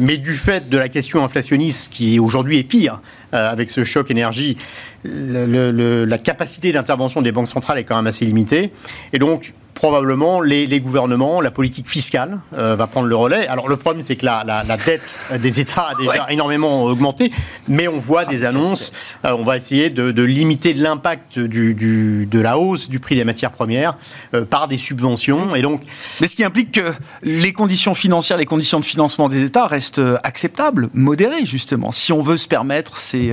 [0.00, 3.00] mais du fait de la question inflationniste qui aujourd'hui est pire
[3.32, 4.56] avec ce choc énergie,
[5.04, 8.72] la capacité d'intervention des banques centrales est quand même assez limitée.
[9.12, 13.46] Et donc, probablement les, gouvernements, la politique fiscale euh, va prendre le relais.
[13.46, 17.30] Alors le problème, c'est que la, la, dette des États a déjà énormément augmenté,
[17.68, 18.92] mais on voit des ah, annonces.
[19.24, 23.22] Euh, on va essayer de, limiter l'impact du, du, de la hausse du prix des
[23.22, 23.96] matières premières
[24.34, 25.54] euh, par des subventions.
[25.54, 25.82] Et donc,
[26.20, 30.02] mais ce qui implique que les conditions financières, les conditions de financement des États restent
[30.24, 33.32] acceptables, modérées justement, si on veut se permettre ces,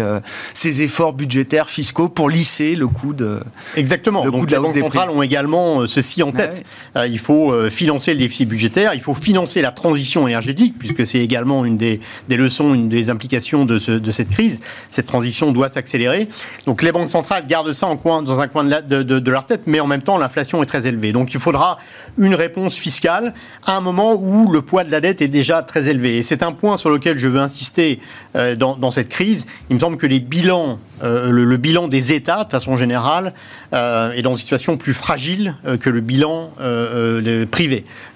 [0.53, 3.39] ces efforts budgétaires fiscaux pour lisser le coût de
[3.75, 4.23] exactement.
[4.23, 6.65] Le donc les banques centrales ont également ceci en tête.
[6.95, 11.05] Euh, il faut euh, financer le déficit budgétaire, il faut financer la transition énergétique, puisque
[11.05, 14.61] c'est également une des, leçons, une des implications de, cette crise.
[14.89, 16.27] Cette transition doit s'accélérer.
[16.65, 19.79] Donc les banques centrales gardent ça en coin, dans un coin de, leur tête, mais
[19.79, 21.11] en même temps, l'inflation est très élevée.
[21.11, 21.77] Donc il faudra
[22.17, 23.33] une réponse fiscale
[23.65, 26.17] à un moment où le poids de la dette est déjà très élevé.
[26.17, 27.99] Et c'est un point sur lequel je veux insister
[28.35, 29.45] euh, dans, cette crise.
[29.69, 33.33] Il me semble que les bilans, le, bilan des États, de façon générale,
[33.71, 37.45] est dans une situation plus fragile que le bilan euh, euh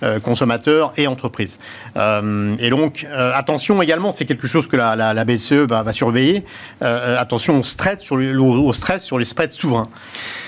[0.04, 1.58] euh, consommateurs et entreprises.
[1.98, 6.44] Euh, et donc, attention également, c'est quelque chose que la, BCE va, surveiller,
[6.82, 9.90] attention au stress sur les spreads souverains.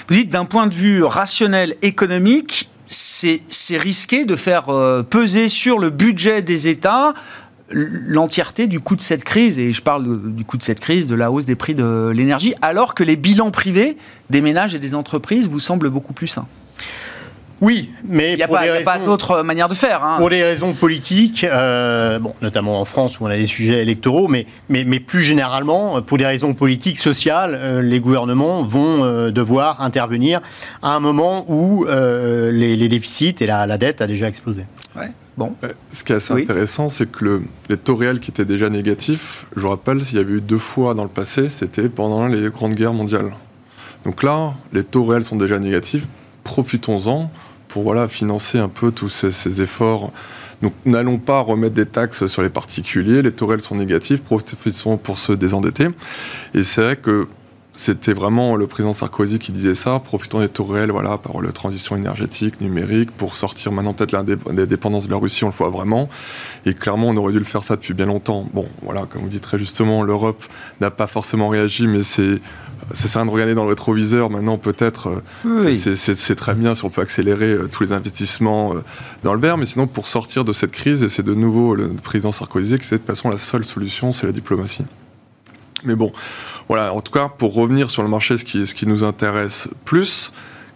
[0.07, 4.65] Vous dites d'un point de vue rationnel économique, c'est risqué de faire
[5.09, 7.13] peser sur le budget des États
[7.71, 11.15] l'entièreté du coût de cette crise, et je parle du coût de cette crise, de
[11.15, 13.97] la hausse des prix de l'énergie, alors que les bilans privés
[14.29, 16.47] des ménages et des entreprises vous semblent beaucoup plus sains.
[17.61, 20.03] Oui, mais il n'y a, pas, d'autre manière de faire.
[20.03, 20.17] Hein.
[20.17, 24.27] Pour des raisons politiques, euh, bon, notamment en France où on a des sujets électoraux,
[24.27, 29.29] mais, mais, mais plus généralement, pour des raisons politiques, sociales, euh, les gouvernements vont euh,
[29.29, 30.41] devoir intervenir
[30.81, 34.61] à un moment où les, déficits et la, dette a déjà explosé.
[34.95, 35.11] Ouais.
[35.37, 35.53] Bon.
[35.91, 39.45] Ce qui est assez intéressant, c'est que le, les taux réels qui étaient déjà négatifs,
[39.55, 42.49] je vous rappelle, s'il y avait eu deux fois dans le passé, c'était pendant les
[42.49, 43.31] grandes guerres mondiales.
[44.03, 46.07] Donc là, les taux réels sont déjà négatifs,
[46.43, 47.29] profitons-en
[47.71, 50.11] pour voilà, financer un peu tous ces, efforts.
[50.61, 55.17] Donc n'allons pas remettre des taxes sur les particuliers, les taux sont négatifs, profitons pour
[55.17, 55.87] se désendetter.
[56.53, 57.27] Et c'est vrai que
[57.73, 61.53] c'était vraiment le président Sarkozy qui disait ça, profitons des taux réels voilà, par la
[61.53, 65.69] transition énergétique, numérique, pour sortir maintenant peut-être la dépendance de la Russie, on le voit
[65.69, 66.09] vraiment.
[66.65, 68.45] Et clairement, on aurait dû le faire ça depuis bien longtemps.
[68.53, 70.43] Bon, voilà, comme vous dites très justement, l'Europe
[70.81, 72.41] n'a pas forcément réagi, mais c'est
[72.93, 74.29] ça sert à rien de regarder dans le rétroviseur.
[74.29, 78.83] Maintenant, peut-être, euh, c'est très bien si on peut accélérer euh, tous les investissements euh,
[79.23, 79.57] dans le vert.
[79.57, 82.85] Mais sinon, pour sortir de cette crise, et c'est de nouveau le président Sarkozy que
[82.85, 84.83] c'est de toute façon la seule solution, c'est la diplomatie.
[85.83, 86.11] Mais bon,
[86.67, 89.69] voilà, en tout cas, pour revenir sur le marché, ce qui, ce qui nous intéresse
[89.85, 90.31] plus,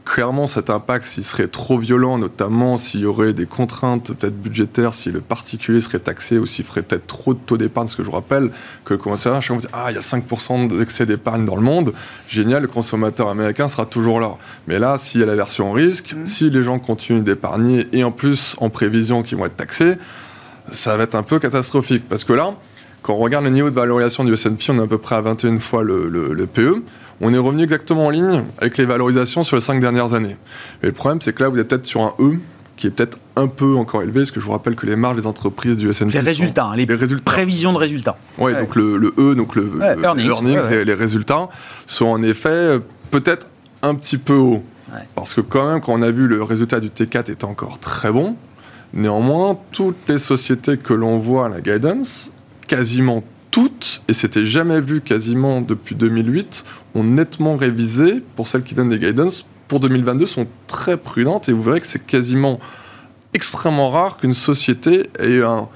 [0.06, 4.94] clairement, cet impact, s'il serait trop violent, notamment s'il y aurait des contraintes peut-être budgétaires,
[4.94, 8.04] si le particulier serait taxé ou s'il ferait peut-être trop de taux d'épargne, parce que
[8.04, 8.52] je vous rappelle
[8.86, 11.94] que comment ça, chaque fois, ah, il y a 5% d'excès d'épargne dans le monde,
[12.30, 14.36] génial, le consommateur américain sera toujours là.
[14.68, 16.28] Mais là, s'il y a la version risque, mmh.
[16.28, 19.96] si les gens continuent d'épargner et en plus en prévision qu'ils vont être taxés,
[20.72, 22.08] ça va être un peu catastrophique.
[22.08, 22.56] Parce que là,
[23.06, 25.22] quand on regarde le niveau de valorisation du S&P, on est à peu près à
[25.22, 26.82] 21 fois le, le, PE.
[27.22, 30.38] On est revenu exactement en ligne avec les valorisations sur les 5 dernières années.
[30.82, 32.40] Mais le problème, c'est que là, vous êtes peut-être sur un E
[32.76, 35.16] qui est peut-être un peu encore élevé, parce que je vous rappelle que les marges
[35.16, 37.24] des entreprises du S&P les résultats, hein, les, résultats.
[37.24, 38.18] prévisions de résultats.
[38.38, 39.72] Oui, donc le, E, donc le,
[40.04, 41.48] earnings, les résultats
[41.86, 42.80] sont en effet euh,
[43.12, 43.48] peut-être
[43.82, 44.64] un petit peu hauts.
[45.16, 48.12] Parce que quand même, quand on a vu le résultat du T4 était encore très
[48.12, 48.36] bon,
[48.94, 52.32] néanmoins, toutes les sociétés que l'on voit à la guidance,
[52.68, 53.24] quasiment
[53.56, 58.90] toutes, et c'était jamais vu quasiment depuis 2008, ont nettement révisé, pour celles qui donnent
[58.90, 62.60] des guidance, pour 2022 sont très prudentes, et vous verrez que c'est quasiment
[63.34, 65.70] extrêmement rare qu'une société ait un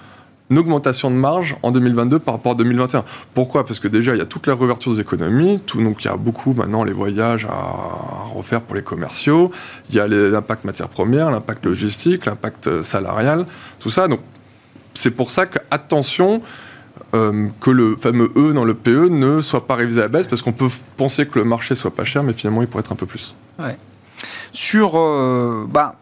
[0.49, 3.05] une augmentation de marge en 2022 par rapport à 2021.
[3.33, 3.65] Pourquoi?
[3.65, 6.17] Parce que déjà, il y a toute la réouverture des économies, donc il y a
[6.17, 9.51] beaucoup maintenant les voyages à refaire pour les commerciaux,
[9.89, 13.45] il y a l'impact matière première, l'impact logistique, l'impact euh, salarial,
[13.79, 14.07] tout ça.
[14.07, 14.21] Donc
[14.95, 16.41] c'est pour ça que, attention,
[17.13, 20.27] euh, que le fameux E dans le PE ne soit pas révisé à la baisse,
[20.27, 22.91] parce qu'on peut penser que le marché soit pas cher, mais finalement il pourrait être
[22.91, 23.35] un peu plus.
[24.51, 24.97] Sur.
[24.97, 25.95] Euh, bah,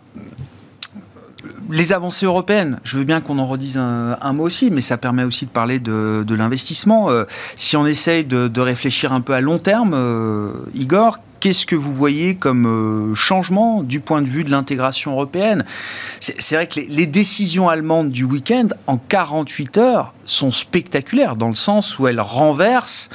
[1.69, 5.23] les avancées européennes, je veux bien qu'on en redise un, mot aussi, mais ça permet
[5.23, 7.09] aussi de parler de, l'investissement.
[7.09, 7.25] Euh,
[7.55, 11.93] si on essaye de, réfléchir un peu à long terme, euh, Igor, qu'est-ce que vous
[11.93, 15.65] voyez comme euh, changement du point de vue de l'intégration européenne?
[16.19, 21.55] C'est vrai que les, décisions allemandes du week-end, en 48 heures, sont spectaculaires, dans le
[21.55, 23.09] sens où elles renversent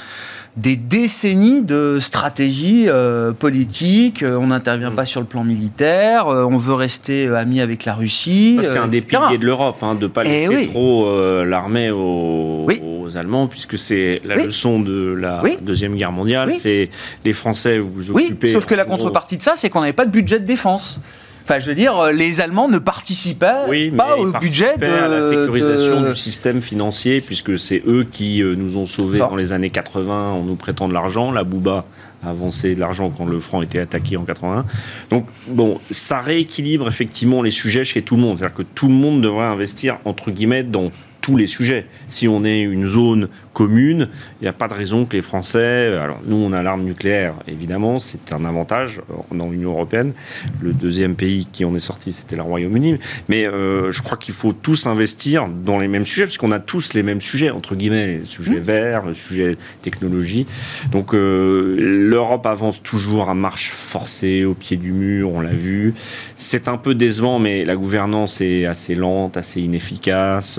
[0.56, 4.22] des décennies de stratégie euh, politique.
[4.22, 4.94] Euh, on n'intervient mm.
[4.94, 6.28] pas sur le plan militaire.
[6.28, 8.58] Euh, on veut rester amis avec la Russie.
[8.62, 11.08] C'est un des piliers de l'Europe, hein, de ne pas eh laisser trop
[11.44, 12.66] l'armée aux,
[13.14, 16.54] Allemands, puisque c'est la leçon de la Deuxième Guerre mondiale.
[16.54, 16.88] C'est
[17.24, 18.46] les Français, vous vous occupez.
[18.46, 21.00] Oui, sauf que la contrepartie de ça, c'est qu'on n'avait pas de budget de défense.
[21.44, 25.22] Enfin, je veux dire, euh, les Allemands ne participaient pas au budget de à la
[25.22, 29.70] sécurisation du système financier, puisque c'est eux qui euh, nous ont sauvés dans les années
[29.70, 31.32] 80 en nous prêtant de l'argent.
[31.32, 31.84] La Bouba
[32.24, 34.64] a avancé de l'argent quand le franc était attaqué en 81.
[35.10, 38.38] Donc, bon, ça rééquilibre effectivement les sujets chez tout le monde.
[38.38, 40.90] C'est-à-dire que tout le monde devrait investir, entre guillemets, dans
[41.22, 41.86] tous les sujets.
[42.08, 44.08] Si on est une zone commune,
[44.40, 45.96] il n'y a pas de raison que les Français.
[45.96, 50.12] Alors, nous, on a l'arme nucléaire, évidemment, c'est un avantage dans l'Union européenne.
[50.60, 52.98] Le deuxième pays qui en est sorti, c'était le Royaume-Uni.
[53.28, 56.58] Mais euh, je crois qu'il faut tous investir dans les mêmes sujets, parce qu'on a
[56.58, 58.62] tous les mêmes sujets, entre guillemets, le sujet mmh.
[58.62, 60.46] vert, le sujet technologie.
[60.90, 65.94] Donc, euh, l'Europe avance toujours à marche forcée, au pied du mur, on l'a vu.
[66.36, 70.58] C'est un peu décevant, mais la gouvernance est assez lente, assez inefficace.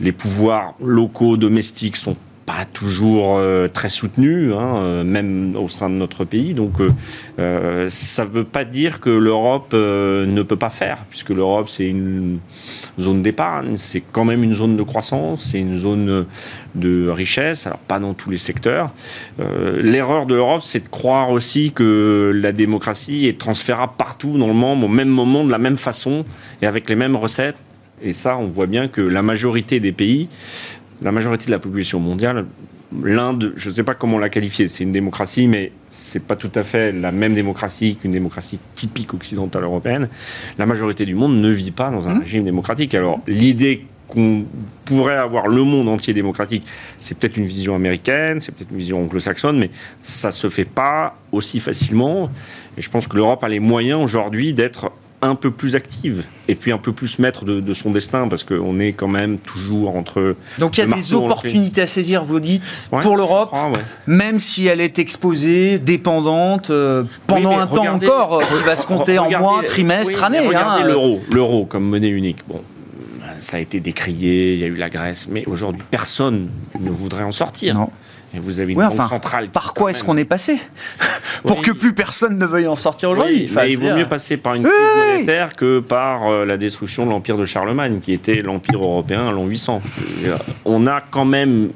[0.00, 2.11] Les pouvoirs locaux, domestiques sont
[2.46, 6.54] pas toujours euh, très soutenu, hein, euh, même au sein de notre pays.
[6.54, 6.74] Donc
[7.38, 11.86] euh, ça ne veut pas dire que l'Europe ne peut pas faire, puisque l'Europe c'est
[11.86, 12.38] une
[13.00, 16.26] zone d'épargne, c'est quand même une zone de croissance, c'est une zone
[16.74, 18.90] de richesse, alors pas dans tous les secteurs.
[19.78, 24.54] L'erreur de l'Europe, c'est de croire aussi que la démocratie est transférable partout dans le
[24.54, 26.24] monde au même moment, de la même façon
[26.60, 27.56] et avec les mêmes recettes.
[28.04, 30.28] Et ça, on voit bien que la majorité des pays
[31.02, 32.46] la majorité de la population mondiale,
[33.02, 36.50] l'Inde, je ne sais pas comment la qualifier, c'est une démocratie, mais c'est pas tout
[36.54, 40.08] à fait la même démocratie qu'une démocratie typique occidentale européenne.
[40.58, 42.20] La majorité du monde ne vit pas dans un mmh.
[42.20, 42.94] régime démocratique.
[42.94, 44.44] Alors l'idée qu'on
[44.84, 46.66] pourrait avoir le monde entier démocratique,
[47.00, 51.16] c'est peut-être une vision américaine, c'est peut-être une vision anglo-saxonne, mais ça se fait pas
[51.32, 52.28] aussi facilement.
[52.76, 56.56] Et je pense que l'Europe a les moyens aujourd'hui d'être un peu plus active et
[56.56, 60.36] puis un peu plus maître de, son destin parce qu'on est quand même toujours entre.
[60.58, 62.62] Donc il y a des opportunités à saisir, vous dites,
[63.00, 63.54] pour l'Europe,
[64.06, 68.84] même si elle est exposée, dépendante, euh, pendant un temps encore, euh, qui va se
[68.84, 70.40] compter en mois, trimestre, année.
[70.40, 70.86] Regardez hein.
[70.86, 72.38] l'euro, l'euro comme monnaie unique.
[72.48, 72.60] Bon,
[73.38, 76.48] ça a été décrié, il y a eu la Grèce, mais aujourd'hui personne
[76.80, 77.74] ne voudrait en sortir.
[77.74, 77.90] Non.
[78.34, 79.48] Et vous avez une banque centrale.
[79.48, 80.58] Par quoi est-ce qu'on est passé
[81.42, 83.50] Pour que plus personne ne veuille en sortir aujourd'hui.
[83.68, 87.36] il vaut mieux passer par une crise monétaire que par euh, la destruction de l'empire
[87.36, 89.82] de Charlemagne, qui était l'empire européen à l'an 800.
[90.64, 91.70] On a quand même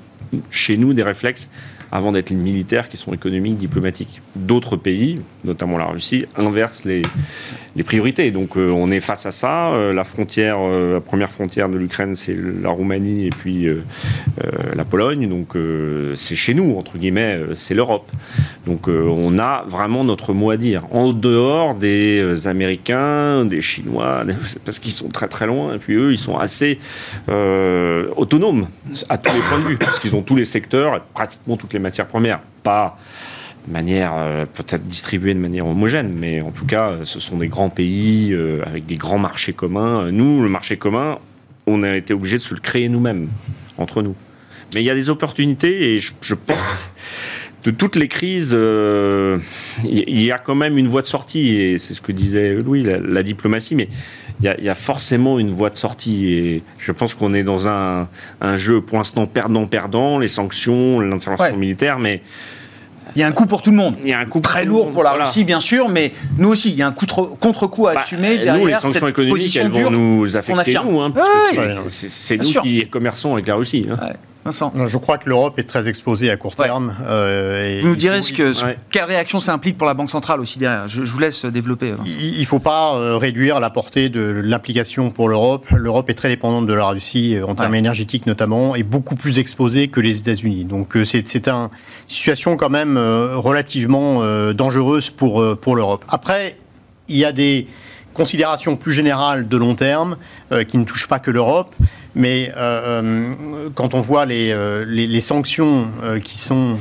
[0.50, 1.48] chez nous des réflexes
[1.92, 4.20] avant d'être militaires qui sont économiques, diplomatiques.
[4.36, 7.02] D'autres pays, notamment la Russie, inversent les,
[7.84, 8.30] priorités.
[8.30, 9.68] Donc euh, on est face à ça.
[9.68, 10.02] Euh, la
[10.38, 13.66] euh, la première frontière de l'Ukraine, c'est la Roumanie et puis
[14.74, 15.28] la Pologne.
[15.28, 15.54] Donc
[16.14, 18.10] c'est chez nous, entre guillemets, c'est l'Europe.
[18.66, 20.84] Donc on a vraiment notre mot à dire.
[20.90, 24.24] En dehors des Américains, des Chinois,
[24.64, 25.74] parce qu'ils sont très très loin.
[25.74, 26.78] Et puis eux, ils sont assez
[28.16, 28.68] autonomes
[29.08, 31.78] à tous les points de vue, parce qu'ils ont tous les secteurs, pratiquement toutes les
[31.78, 32.40] matières premières.
[32.62, 32.98] Pas
[33.68, 37.70] manière euh, peut-être distribuée de manière homogène, mais en tout cas, ce sont des grands
[37.70, 40.10] pays euh, avec des grands marchés communs.
[40.10, 41.18] Nous, le marché commun,
[41.66, 43.28] on a été obligé de se le créer nous-mêmes,
[43.78, 44.14] entre nous.
[44.74, 46.88] Mais il y a des opportunités et je, pense
[47.64, 49.38] de toutes les crises, euh,
[49.84, 52.84] il y a quand même une voie de sortie, et c'est ce que disait Louis,
[52.84, 53.88] la, diplomatie, mais
[54.40, 58.08] il y, a, forcément une voie de sortie, et je pense qu'on est dans un,
[58.54, 62.22] jeu pour l'instant perdant-perdant, les sanctions, l'intervention militaire, mais
[63.16, 63.96] il y a un coût pour tout le monde.
[64.02, 66.70] Il y a un coût très lourd pour la Russie, bien sûr, mais nous aussi,
[66.70, 69.90] il y a un contre-coup à bah, assumer derrière nous, les sanctions économiques, elles vont
[69.90, 71.12] nous affecter nous, hein,
[71.88, 73.86] c'est nous qui commerçons avec la Russie.
[73.90, 73.96] Hein.
[74.50, 76.94] Je crois que l'Europe est très exposée à court terme.
[77.06, 78.52] Euh, vous nous direz ce que,
[78.90, 80.88] quelle réaction ça implique pour la Banque centrale aussi derrière.
[80.88, 81.94] Je, vous laisse développer.
[82.04, 85.66] Il ne faut pas euh, réduire la portée de l'implication pour l'Europe.
[85.70, 89.38] L'Europe est très dépendante de la Russie euh, en termes énergétiques notamment et beaucoup plus
[89.38, 90.64] exposée que les États-Unis.
[90.64, 91.68] Donc c'est une
[92.06, 96.04] situation quand même relativement dangereuse pour, pour l'Europe.
[96.08, 96.56] Après,
[97.08, 97.66] il y a des
[98.14, 100.16] considérations plus générales de long terme
[100.68, 101.70] qui ne touchent pas que l'Europe.
[102.16, 105.88] Mais euh, euh, quand on voit les, euh, les, sanctions
[106.24, 106.78] qui sont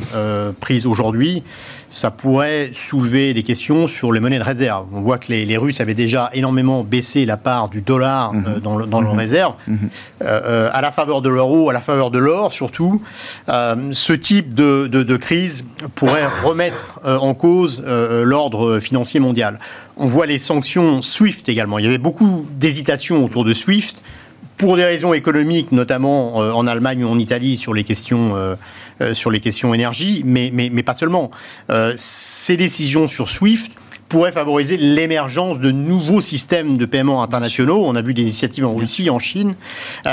[0.61, 1.43] prises aujourd'hui,
[1.89, 4.87] ça pourrait soulever des questions sur les monnaies de réserve.
[4.93, 8.59] On voit que les, Russes avaient déjà énormément baissé la part du dollar mhm.
[8.61, 9.19] dans, dans leurs mhm.
[9.19, 9.89] réserves, mhm.
[10.21, 13.01] à la faveur de l'euro, à la faveur de l'or surtout.
[13.47, 19.59] ce type de, de, de, crise pourrait remettre en cause l'ordre financier mondial.
[19.97, 21.77] On voit les sanctions SWIFT également.
[21.79, 24.01] Il y avait beaucoup d'hésitations autour de SWIFT
[24.57, 28.55] pour des raisons économiques, notamment euh, en Allemagne ou en Italie, sur les questions, euh,
[29.01, 31.31] euh, sur les questions énergie, mais, mais, mais pas seulement.
[31.97, 33.71] ces décisions sur SWIFT
[34.07, 37.83] pourraient favoriser l'émergence de nouveaux systèmes de paiement internationaux.
[37.85, 39.55] On a vu des initiatives en Russie, en Chine.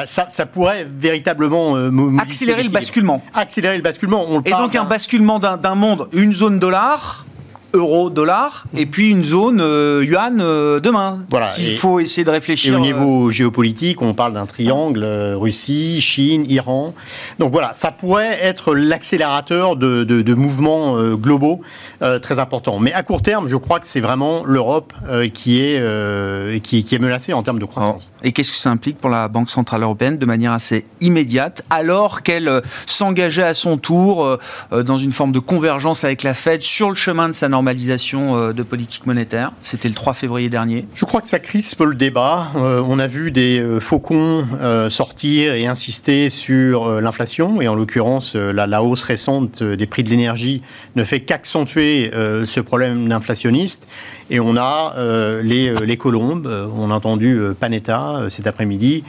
[0.07, 1.77] ça, ça, pourrait véritablement
[2.19, 3.23] accélérer le basculement.
[3.35, 4.25] Accélérer le basculement.
[4.29, 7.27] On Et donc un basculement d'un monde, une zone dollar
[7.75, 11.25] euro, dollar, et puis une zone euh, yuan euh, demain.
[11.31, 11.49] Voilà.
[11.59, 12.75] Il faut essayer de réfléchir.
[12.75, 15.05] Et au niveau euh, géopolitique, on parle d'un triangle
[15.35, 16.95] Russie, Chine, Iran.
[17.39, 21.61] Donc voilà, ça pourrait être l'accélérateur de, de, mouvements globaux
[22.01, 22.79] très importants.
[22.79, 24.93] Mais à court terme, je crois que c'est vraiment l'Europe
[25.35, 28.13] qui, est, qui, qui, est menacée en termes de croissance.
[28.23, 32.23] Et qu'est-ce que ça implique pour la Banque Centrale Européenne de manière assez immédiate, alors
[32.23, 34.39] qu'elle s'engageait à son tour
[34.73, 38.37] dans une forme de convergence avec la Fed sur le chemin de sa normalisation normalisation
[38.37, 39.53] euh, de politique monétaire.
[39.61, 40.85] C'était le 3 février dernier.
[40.97, 42.49] Je crois que ça crispe le débat.
[42.57, 44.45] Euh, on a vu des euh, faucons
[44.89, 47.63] sortir et insister sur l'inflation.
[47.63, 50.63] Et en l'occurrence, la, hausse récente des prix de l'énergie
[50.97, 53.87] ne fait qu'accentuer ce problème d'inflationniste.
[54.31, 54.95] Et on a
[55.43, 56.49] les, colombes.
[56.77, 59.05] On a entendu Panetta cet après-midi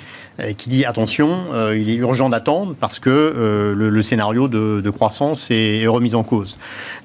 [0.58, 1.38] qui dit attention,
[1.76, 6.58] il est urgent d'attendre parce que le, scénario de, croissance est, remis en cause.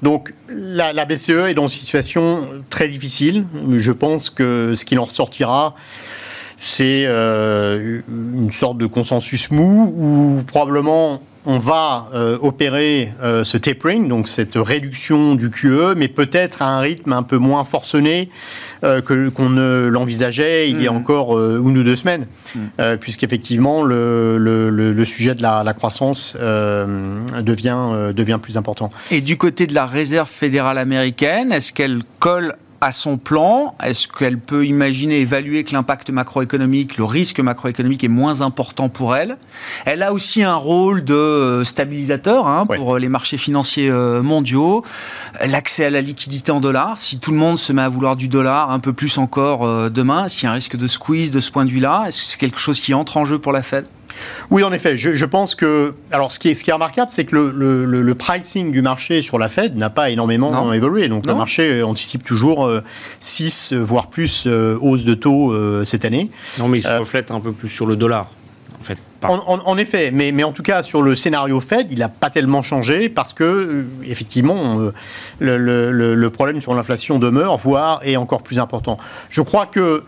[0.02, 3.44] Donc la, BCE est dans une situation très difficile.
[3.76, 5.74] Je pense que ce qu'il en ressortira,
[6.58, 13.56] c'est euh, une sorte de consensus mou où probablement on va euh, opérer euh, ce
[13.56, 18.30] tapering, donc cette réduction du QE, mais peut-être à un rythme un peu moins forcené
[18.80, 20.96] que qu'on ne l'envisageait il y a mmh.
[20.96, 22.96] encore une ou deux semaines, mmh.
[23.00, 28.90] puisqu'effectivement le, le, sujet de la, la croissance devient, devient plus important.
[29.10, 33.74] Et du côté de la réserve fédérale américaine, est-ce qu'elle colle à son plan.
[33.82, 39.16] Est-ce qu'elle peut imaginer, évaluer que l'impact macroéconomique, le risque macroéconomique est moins important pour
[39.16, 39.36] elle?
[39.84, 44.22] Elle a aussi un rôle de euh, stabilisateur hein, pour euh, les marchés financiers euh,
[44.22, 44.84] mondiaux,
[45.46, 46.98] l'accès à la liquidité en dollars.
[46.98, 50.26] Si tout le monde se met à vouloir du dollar un peu plus encore demain,
[50.26, 52.04] est-ce qu'il y a un risque de squeeze de ce point de vue-là?
[52.06, 53.86] Est-ce que c'est quelque chose qui entre en jeu pour la Fed?
[54.50, 54.96] Oui, en effet.
[54.96, 55.94] Je, pense que.
[56.10, 59.38] Alors, ce qui est, ce qui est remarquable, c'est que le, pricing du marché sur
[59.38, 61.08] la Fed n'a pas énormément évolué.
[61.08, 62.68] Donc, le marché anticipe toujours
[63.20, 66.30] 6, euh, voire plus, euh, hausse de taux euh, cette année.
[66.58, 68.30] Non, mais il se reflète un peu plus sur le dollar.
[68.80, 72.08] En, fait, en, effet, mais, mais, en tout cas sur le scénario Fed, il n'a
[72.08, 74.78] pas tellement changé parce que effectivement
[75.40, 78.96] le, le, problème sur l'inflation demeure, voire est encore plus important.
[79.30, 80.04] Je crois que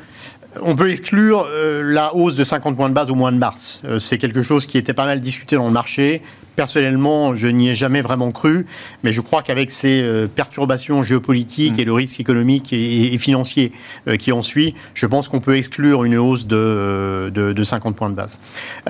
[0.63, 3.83] on peut exclure euh, la hausse de 50 points de base au mois de mars.
[3.85, 6.23] Euh, c'est quelque chose qui était pas mal discuté dans le marché.
[6.57, 8.67] Personnellement, je n'y ai jamais vraiment cru,
[9.03, 11.81] mais je crois qu'avec ces euh, perturbations géopolitiques mm.
[11.81, 13.72] et le risque économique et, financier
[14.09, 17.97] euh, qui en suit, je pense qu'on peut exclure une hausse de, euh, de, 50
[17.97, 18.39] points de base.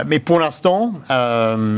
[0.07, 0.95] Mais pour l'instant,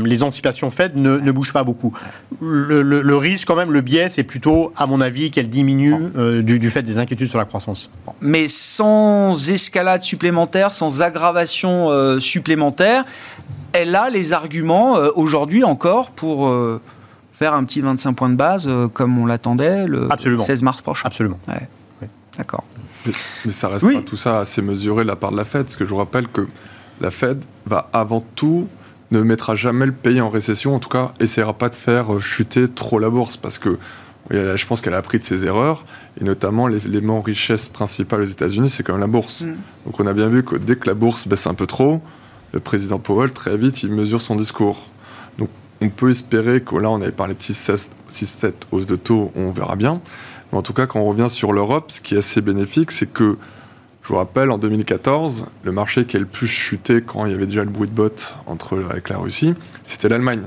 [0.05, 1.97] les anticipations faites ne, bougent pas beaucoup.
[2.41, 5.95] Le, risque, quand même, le biais, c'est plutôt, à mon avis, qu'elle diminue
[6.43, 7.91] du, du, fait des inquiétudes sur la croissance.
[8.21, 13.05] Mais sans escalade supplémentaire, sans aggravation supplémentaire,
[13.73, 16.79] elle a les arguments euh, aujourd'hui encore pour euh,
[17.33, 20.07] faire un petit 25 points de base euh, comme on l'attendait le
[20.39, 21.07] 16 mars prochain.
[21.07, 21.39] Absolument.
[22.37, 22.63] D'accord.
[23.05, 25.83] Mais, ça reste tout ça assez mesuré de la part de la Fed, parce que
[25.83, 26.47] je vous rappelle que
[27.01, 28.69] la Fed va avant tout
[29.11, 32.67] ne mettra jamais le pays en récession, en tout cas, essaiera pas de faire chuter
[32.69, 33.77] trop la bourse, parce que
[34.31, 35.85] je pense qu'elle a appris de ses erreurs,
[36.19, 39.41] et notamment l'élément richesse principale aux États-Unis, c'est quand même la bourse.
[39.41, 39.55] Mm.
[39.85, 42.01] Donc on a bien vu que dès que la bourse baisse un peu trop,
[42.53, 44.85] le président Powell, très vite, il mesure son discours.
[45.37, 45.49] Donc
[45.81, 49.75] on peut espérer que là, on avait parlé de 6-7 hausse de taux, on verra
[49.75, 50.01] bien.
[50.51, 53.11] Mais en tout cas, quand on revient sur l'Europe, ce qui est assez bénéfique, c'est
[53.11, 53.37] que,
[54.03, 57.35] je vous rappelle, en 2014, le marché qui a le plus chuté quand il y
[57.35, 60.43] avait déjà le bruit de botte entre, avec la Russie, c'était l'Allemagne.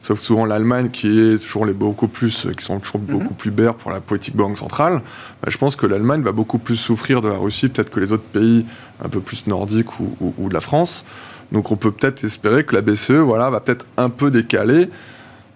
[0.00, 3.06] Sauf souvent l'Allemagne qui est toujours les beaucoup plus, qui sont toujours mhm.
[3.06, 5.02] beaucoup plus bères pour la politique banque centrale.
[5.42, 8.12] Bah, je pense que l'Allemagne va beaucoup plus souffrir de la Russie, peut-être que les
[8.12, 8.64] autres pays
[9.04, 11.04] un peu plus nordiques ou, ou de la France.
[11.52, 14.88] Donc on peut peut-être espérer que la BCE voilà, va peut-être un peu décaler,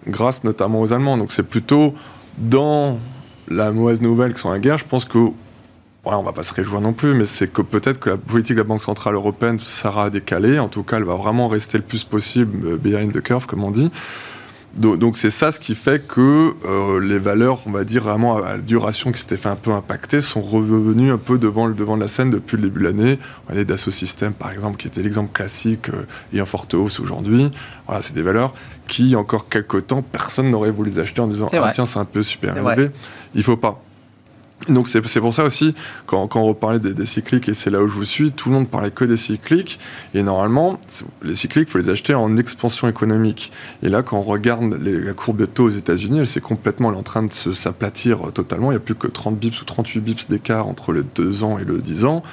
[0.07, 1.17] grâce notamment aux Allemands.
[1.17, 1.93] Donc c'est plutôt
[2.37, 2.99] dans
[3.47, 5.19] la mauvaise nouvelle qui sont la guerre, je pense que
[6.13, 8.61] on va pas se réjouir non plus, mais c'est que peut-être que la politique de
[8.61, 10.59] la Banque Centrale Européenne sera décalée.
[10.59, 13.63] En tout cas, elle va vraiment rester le plus possible euh, behind the curve, comme
[13.63, 13.89] on dit.
[14.75, 18.41] Donc c'est ça ce qui fait que euh, les valeurs, on va dire vraiment à,
[18.41, 21.95] la duration qui s'était fait un peu impacter, sont revenues un peu devant le devant
[21.95, 23.19] de la scène depuis le début de l'année.
[23.49, 26.99] On a Dassault Systèmes par exemple, qui était l'exemple classique euh, et en forte hausse
[26.99, 27.51] aujourd'hui.
[27.87, 28.53] Voilà, c'est des valeurs
[28.87, 32.05] qui, encore quelques temps, personne n'aurait voulu les acheter en disant ah tiens c'est un
[32.05, 32.91] peu super élevé.
[33.33, 33.81] Il faut pas.
[34.69, 37.87] Donc c'est pour ça aussi, quand, quand on reparlait des, cycliques, et c'est là où
[37.87, 39.79] je vous suis, tout le monde parlait que des cycliques,
[40.13, 40.79] et normalement,
[41.23, 43.51] les cycliques, il faut les acheter en expansion économique.
[43.83, 46.99] Et là, quand on regarde la courbe de taux aux États-Unis, elle complètement elle est
[46.99, 50.29] en train de s'aplatir totalement, il n'y a plus que 30 bips ou 38 bips
[50.29, 52.23] d'écart entre le 2 ans et le 10 ans.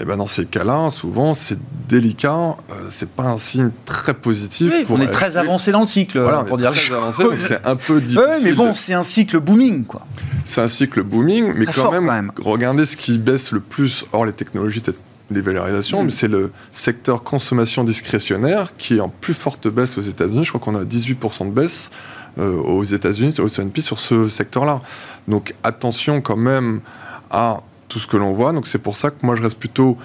[0.00, 2.32] Et ben dans ces cas-là, souvent, c'est délicat.
[2.70, 4.72] Euh, c'est pas un signe très positif.
[4.88, 6.70] on est très avancé dans le cycle, voilà, pour dire.
[6.70, 8.24] Très avancé, c'est un peu difficile.
[8.26, 10.06] Oui, mais bon, c'est un cycle booming, quoi.
[10.46, 14.32] C'est un cycle booming, mais quand, même, regardez ce qui baisse le plus hors les
[14.32, 14.82] technologies
[15.30, 16.06] des valorisations, mm.
[16.06, 20.44] mais c'est le secteur consommation discrétionnaire qui est en plus forte baisse aux États-Unis.
[20.44, 21.90] Je crois qu'on a 18% de baisse
[22.38, 24.80] euh, aux États-Unis, au S&P sur ce secteur-là.
[25.28, 26.80] Donc attention quand même
[27.30, 27.58] à
[27.92, 28.52] tout ce que l'on voit.
[28.52, 29.96] Donc c'est pour ça que moi je reste plutôt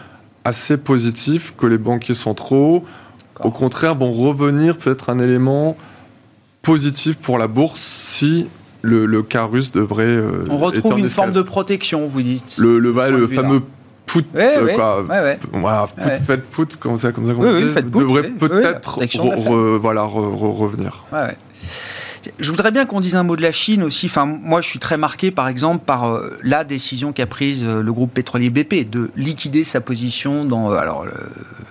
[0.44, 2.86] assez positif que les banquiers centraux,
[3.44, 5.78] au contraire, vont revenir peut-être un élément
[6.62, 8.48] positif pour la bourse si
[8.82, 10.06] le, le cas russe devrait.
[10.06, 12.58] Euh, On retrouve une forme de protection, vous dites.
[12.60, 13.62] Le, le, le fameux
[14.06, 15.04] put, ouais, quoi.
[15.04, 15.88] Ouais, voilà,
[16.26, 21.06] put, put, comme ça, comme ça, comme ça devrait peut-être voilà, revenir.
[22.40, 24.08] Je voudrais bien qu'on dise un mot de la Chine aussi.
[24.08, 27.82] Enfin, moi, je suis très marqué, par exemple, par euh, la décision qu'a prise euh,
[27.82, 31.06] le groupe pétrolier BP de liquider sa position dans euh, alors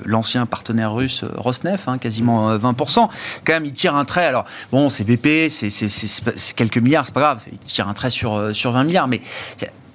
[0.04, 3.08] l'ancien partenaire russe Rosneft, hein, quasiment 20%.
[3.44, 4.26] Quand même, il tire un trait.
[4.26, 7.44] Alors, bon, c'est BP, c'est quelques milliards, c'est pas grave.
[7.50, 9.08] Il tire un trait sur, sur 20 milliards.
[9.08, 9.20] Mais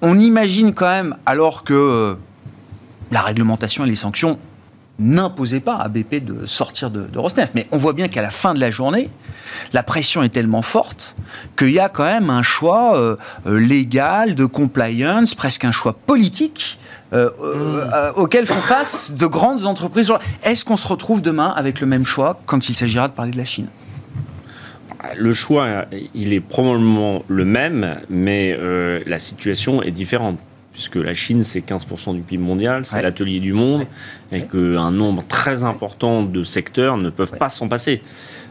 [0.01, 2.17] on imagine quand même, alors que
[3.11, 4.39] la réglementation et les sanctions
[4.99, 7.53] n'imposait pas à BP de sortir de, de Rosneft.
[7.55, 9.09] Mais on voit bien qu'à la fin de la journée,
[9.73, 11.15] la pression est tellement forte
[11.57, 13.15] qu'il y a quand même un choix euh,
[13.47, 16.79] euh, légal, de compliance, presque un choix politique
[17.13, 18.19] euh, hmm.
[18.19, 20.11] auquel font face de grandes entreprises.
[20.43, 23.37] Est-ce qu'on se retrouve demain avec le même choix quand il s'agira de parler de
[23.37, 23.67] la Chine?
[25.17, 28.55] Le choix, il est probablement le même, mais
[29.05, 30.37] la situation est différente
[30.73, 33.85] puisque la Chine, c'est 15% du PIB mondial, c'est l'atelier du monde,
[34.31, 38.01] et qu'un nombre très important de secteurs ne peuvent pas s'en passer.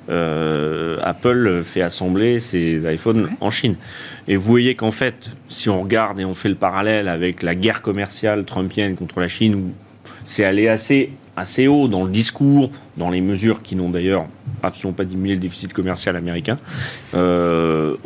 [0.08, 3.76] Euh, Apple fait assembler ses iPhones en Chine.
[4.28, 7.54] Et vous voyez qu'en fait, si on regarde et on fait le parallèle avec la
[7.54, 9.72] guerre commerciale trumpienne contre la Chine,
[10.24, 14.26] c'est allé assez, assez haut dans le discours, dans les mesures qui n'ont d'ailleurs
[14.62, 16.58] absolument pas diminué le déficit commercial américain,
[17.14, 17.96] euh,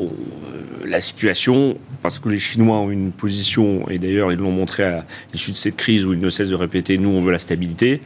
[0.84, 5.04] la situation, parce que les Chinois ont une position, et d'ailleurs ils l'ont montré à
[5.32, 8.00] l'issue de cette crise où ils ne cessent de répéter, nous on veut la stabilité,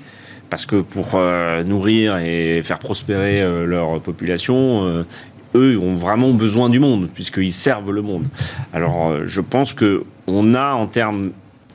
[0.50, 5.02] parce que pour euh, nourrir et faire prospérer euh, leur population, euh,
[5.54, 8.26] eux ont vraiment besoin du monde, puisqu'ils servent le monde.
[8.72, 11.32] Alors je pense qu'on a en termes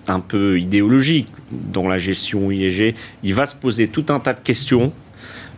[0.08, 4.40] un peu idéologiques dans la gestion IEG, il va se poser tout un tas de
[4.40, 4.94] questions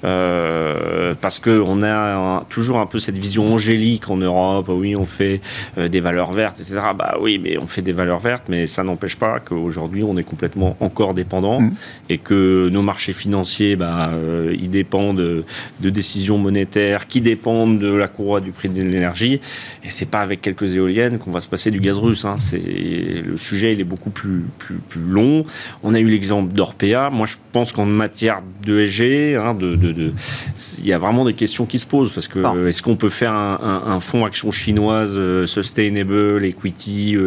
[0.03, 4.69] euh, parce qu'on a toujours un peu cette vision angélique en Europe.
[4.69, 5.41] Oui, on fait
[5.77, 6.79] euh, des valeurs vertes, etc.
[6.97, 10.23] Bah oui, mais on fait des valeurs vertes, mais ça n'empêche pas qu'aujourd'hui on est
[10.23, 11.71] complètement encore dépendant mmh.
[12.09, 17.93] et que nos marchés financiers, bah, euh, ils dépendent de, décisions monétaires qui dépendent de
[17.93, 19.39] la courroie du prix de l'énergie.
[19.83, 22.25] Et c'est pas avec quelques éoliennes qu'on va se passer du gaz russe.
[22.25, 22.35] Hein.
[22.37, 25.45] C'est le sujet, il est beaucoup plus plus, plus long.
[25.83, 27.09] On a eu l'exemple d'Orpea.
[27.11, 31.65] Moi, je pense qu'en matière d'ESG, hein, de de, il y a vraiment des questions
[31.65, 36.43] qui se posent parce que est-ce qu'on peut faire un, fonds action chinoise euh, sustainable,
[36.43, 37.17] equity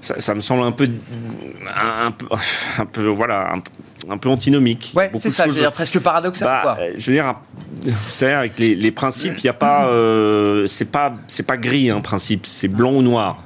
[0.00, 0.88] ça, me semble un peu,
[1.74, 2.26] un, peu,
[2.78, 3.54] un peu, voilà,
[4.08, 4.92] un, peu antinomique.
[4.94, 6.48] Ouais, c'est ça, je veux dire, presque paradoxal.
[6.48, 6.78] Bah, quoi.
[6.96, 7.34] Je veux dire,
[7.82, 9.90] vous savez, avec les, principes, il n'y a pas,
[10.66, 13.42] c'est pas, c'est pas gris un principe, c'est blanc ou noir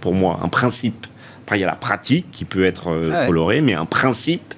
[0.00, 1.06] pour moi, un principe.
[1.44, 2.92] Après, il y a la pratique qui peut être
[3.26, 4.54] colorée, mais un principe,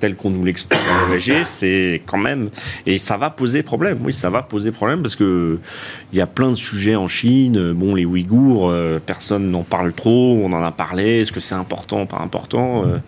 [0.00, 2.50] tel qu'on nous l'explique dans c'est quand même.
[2.86, 3.98] Et ça va poser problème.
[4.02, 5.58] Oui, ça va poser problème parce que
[6.12, 7.72] il y a plein de sujets en Chine.
[7.72, 10.40] Bon, les Ouïghours, euh, personne n'en parle trop.
[10.42, 11.20] On en a parlé.
[11.20, 12.98] Est-ce que c'est important, pas important euh,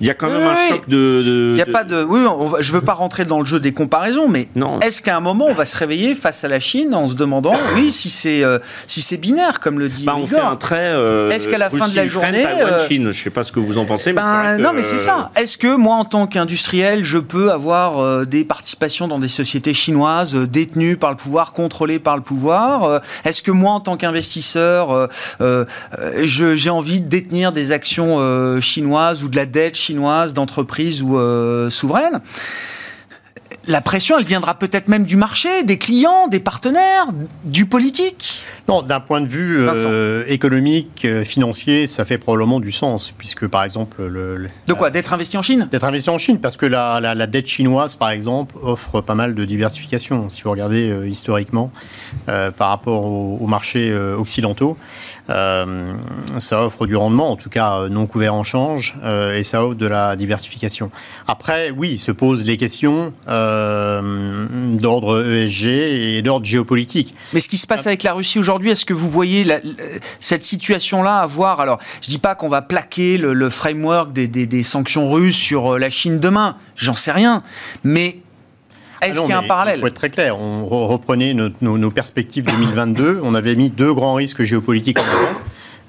[0.00, 1.50] Il y a quand même un choc de.
[1.50, 2.04] Il n'y a pas de.
[2.04, 2.20] Oui,
[2.60, 4.48] je veux pas rentrer dans le jeu des comparaisons, mais
[4.82, 7.54] est-ce qu'à un moment on va se réveiller face à la Chine en se demandant,
[7.74, 10.04] oui, si c'est euh, si c'est binaire comme le dit.
[10.04, 10.94] Bah, on fait un trait.
[11.30, 12.44] est-ce qu'à la fin de la journée,
[12.88, 15.30] Chine, je sais pas ce que vous en pensez, mais ben, non, mais c'est ça.
[15.36, 19.72] Est-ce que moi en tant qu'industriel, je peux avoir euh, des participations dans des sociétés
[19.72, 22.84] chinoises euh, détenues par le pouvoir, contrôlées par le pouvoir.
[22.84, 25.08] Euh, Est-ce que moi, en tant qu'investisseur,
[25.38, 31.18] j'ai envie de détenir des actions chinoises ou de la dette chinoise d'entreprises ou
[31.70, 32.20] souveraines?
[33.66, 37.06] La pression, elle viendra peut-être même du marché, des clients, des partenaires,
[37.44, 38.42] du politique.
[38.68, 43.46] Non, d'un point de vue euh, économique, euh, financier, ça fait probablement du sens, puisque
[43.46, 44.02] par exemple...
[44.02, 45.68] Le, de quoi D'être investi en Chine?
[45.70, 49.34] D'être investi en Chine, parce que la, la, dette chinoise, par exemple, offre pas mal
[49.34, 51.72] de diversification, si vous regardez euh, historiquement,
[52.26, 54.76] par rapport aux marchés occidentaux.
[55.28, 55.92] Euh,
[56.38, 59.64] ça offre du rendement, en tout cas euh, non couvert en change, euh, et ça
[59.64, 60.90] offre de la diversification.
[61.26, 67.14] Après, oui, se posent les questions d'ordre ESG et d'ordre géopolitique.
[67.32, 69.46] Mais ce qui se passe avec la Russie aujourd'hui, est-ce que vous voyez
[70.20, 75.10] cette situation-là avoir Alors, je dis pas qu'on va plaquer le, framework des, des sanctions
[75.10, 77.42] russes sur la Chine demain, j'en sais rien,
[77.84, 78.18] mais
[79.02, 82.44] est-ce ah qu'il y a un parallèle Pour être très clair, on reprenait nos, perspectives
[82.44, 83.20] 2022.
[83.24, 85.38] on avait mis deux grands risques géopolitiques en avant.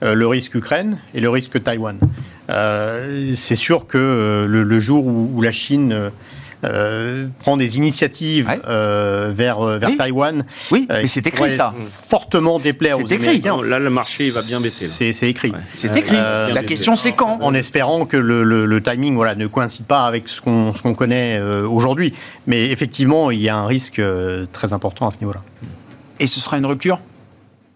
[0.04, 2.00] Euh, le risque Ukraine et le risque Taïwan.
[2.50, 6.12] Euh, c'est sûr que euh, le, jour où, la Chine
[6.64, 10.46] euh, prend des initiatives euh, vers, euh, vers Taïwan.
[10.72, 11.74] Oui, mais c'est écrit ça.
[11.80, 13.42] Fortement déplaire aux écrit.
[13.42, 15.14] là, le marché va bien baisser.
[15.14, 15.54] C'est écrit.
[15.76, 16.18] C'est écrit.
[16.18, 20.28] la question, c'est quand En espérant que le, le, timing voilà, ne coïncide pas avec
[20.28, 22.14] ce qu'on qu'on connaît aujourd'hui.
[22.48, 24.02] Mais effectivement, il y a un risque
[24.52, 25.44] très important à ce niveau-là.
[26.20, 27.00] Et ce sera une rupture?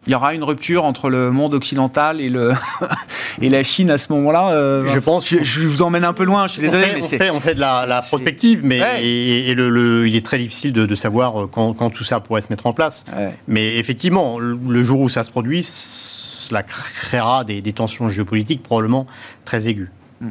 [0.08, 2.53] Il y aura une rupture entre le monde occidental et, le
[3.41, 4.51] et la Chine à ce moment-là.
[4.51, 5.28] Euh, je pense.
[5.28, 6.47] Je, vous emmène un peu loin.
[6.47, 6.86] Je suis désolé.
[6.97, 10.74] On fait, on fait, de la, la prospective, mais et, le, il est très difficile
[10.74, 13.06] de, savoir euh, quand, quand, tout ça pourrait se mettre en place.
[13.47, 19.08] Mais effectivement, le jour où ça se produit, cela créera des, des tensions géopolitiques probablement
[19.43, 19.89] très aiguës.
[20.22, 20.30] Hmm.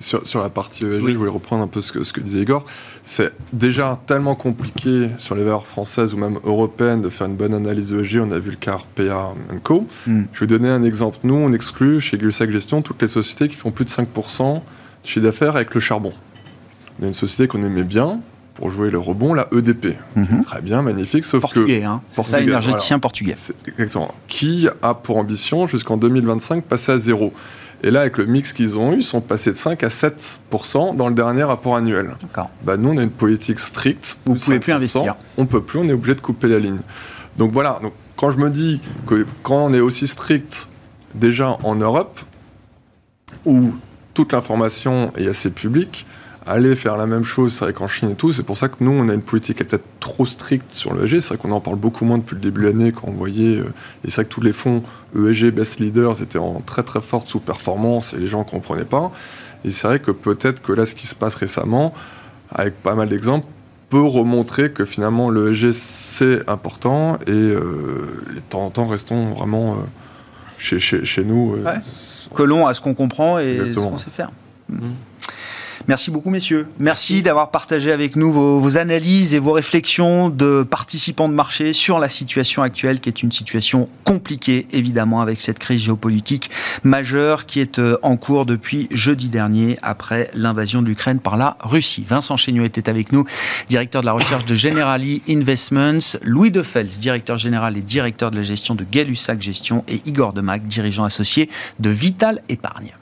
[0.00, 2.42] Sur, sur, la partie ESG, je voulais reprendre un peu ce que, ce que disait
[2.42, 2.64] Igor.
[3.02, 7.52] C'est déjà tellement compliqué sur les valeurs françaises ou même européennes de faire une bonne
[7.52, 8.20] analyse ESG.
[8.20, 9.32] On a vu le cas PA
[9.64, 9.86] Co.
[10.06, 10.24] Hmm.
[10.32, 11.18] Je vais donner un exemple.
[11.24, 14.60] Nous, on exclut chez Gulsac Gestion toutes les sociétés qui font plus de 5% de
[15.02, 16.12] chiffre d'affaires avec le charbon.
[17.00, 18.20] On a une société qu'on aimait bien
[18.58, 19.96] pour jouer le rebond, la EDP.
[20.16, 20.44] Mhm.
[20.44, 21.86] Très bien, magnifique, sauf portugais, que...
[21.86, 22.02] Hein.
[22.14, 23.34] Portugais, ça, énergéticien portugais.
[23.68, 24.12] Exactement.
[24.26, 27.32] Qui a pour ambition, jusqu'en 2025, passer à zéro?
[27.82, 30.96] Et là, avec le mix qu'ils ont eu, ils sont passés de 5 à 7%
[30.96, 32.16] dans le dernier rapport annuel.
[32.64, 34.18] Bah, nous, on a une politique stricte.
[34.26, 35.14] Vous ne pouvez plus investir.
[35.36, 36.80] On ne peut plus, on est obligé de couper la ligne.
[37.36, 40.68] Donc voilà, donc, quand je me dis que quand on est aussi strict
[41.14, 42.20] déjà en Europe,
[43.44, 43.72] où
[44.12, 46.04] toute l'information est assez publique,
[46.48, 48.76] aller faire la même chose, c'est vrai qu'en Chine et tout, c'est pour ça que
[48.80, 51.20] nous, on a une politique qui est peut-être trop stricte sur l'ESG.
[51.20, 53.58] C'est vrai qu'on en parle beaucoup moins depuis le début de l'année quand on voyait.
[53.58, 53.72] Euh,
[54.04, 54.82] et c'est vrai que tous les fonds
[55.16, 59.12] ESG Best Leaders étaient en très très forte sous-performance et les gens ne comprenaient pas.
[59.64, 61.92] Et c'est vrai que peut-être que là, ce qui se passe récemment,
[62.50, 63.46] avec pas mal d'exemples,
[63.90, 69.72] peut remontrer que finalement l'ESG c'est important et, euh, de temps en temps restons vraiment
[69.72, 69.76] euh,
[70.58, 71.54] chez, chez, chez, nous.
[71.56, 72.66] Euh, ouais.
[72.66, 74.30] à ce qu'on comprend et ce qu'on sait faire.
[74.68, 74.88] Mmh.
[75.88, 76.68] Merci beaucoup, messieurs.
[76.78, 81.98] Merci d'avoir partagé avec nous vos, analyses et vos réflexions de participants de marché sur
[81.98, 86.50] la situation actuelle, qui est une situation compliquée, évidemment, avec cette crise géopolitique
[86.84, 91.56] majeure qui est euh, en cours depuis jeudi dernier, après l'invasion de l'Ukraine par la
[91.60, 92.04] Russie.
[92.06, 93.24] Vincent Chéniaud était avec nous,
[93.70, 98.42] directeur de la recherche de Generali Investments, Louis Defels, directeur général et directeur de la
[98.42, 99.06] gestion de gay
[99.40, 101.48] Gestion, et Igor Demac, dirigeant associé
[101.80, 102.92] de Vital Épargne.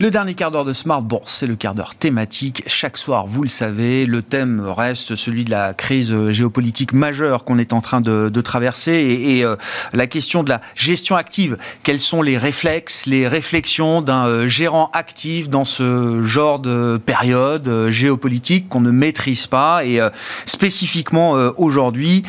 [0.00, 2.62] Le dernier quart d'heure de Smart Bourse, c'est le quart d'heure thématique.
[2.68, 7.58] Chaque soir, vous le savez, le thème reste celui de la crise géopolitique majeure qu'on
[7.58, 9.56] est en train de, traverser et, euh,
[9.92, 11.58] la question de la gestion active.
[11.82, 17.66] Quels sont les réflexes, les réflexions d'un euh, gérant actif dans ce genre de période
[17.66, 19.84] euh, géopolitique qu'on ne maîtrise pas?
[19.84, 19.98] Et
[20.46, 22.22] spécifiquement aujourd'hui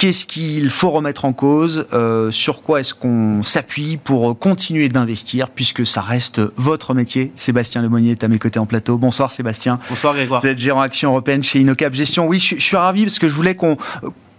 [0.00, 5.50] Qu'est-ce qu'il faut remettre en cause euh, Sur quoi est-ce qu'on s'appuie pour continuer d'investir
[5.50, 7.32] Puisque ça reste votre métier.
[7.36, 8.96] Sébastien Lemonnier est à mes côtés en plateau.
[8.96, 9.78] Bonsoir Sébastien.
[9.90, 10.40] Bonsoir Grégoire.
[10.40, 12.26] Vous êtes gérant action européenne chez Inocap Gestion.
[12.26, 13.76] Oui, je, je suis ravi parce que je voulais qu'on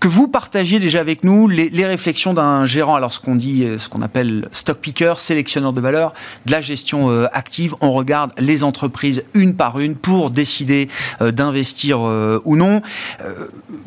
[0.02, 3.78] que vous partagiez déjà avec nous les, réflexions d'un gérant, alors ce qu'on dit, euh,
[3.78, 6.14] ce qu'on appelle stock picker, sélectionneur de valeur,
[6.47, 7.76] de la gestion euh, active.
[7.82, 10.89] On regarde les entreprises une par une pour décider
[11.22, 12.82] euh, d'investir ou non.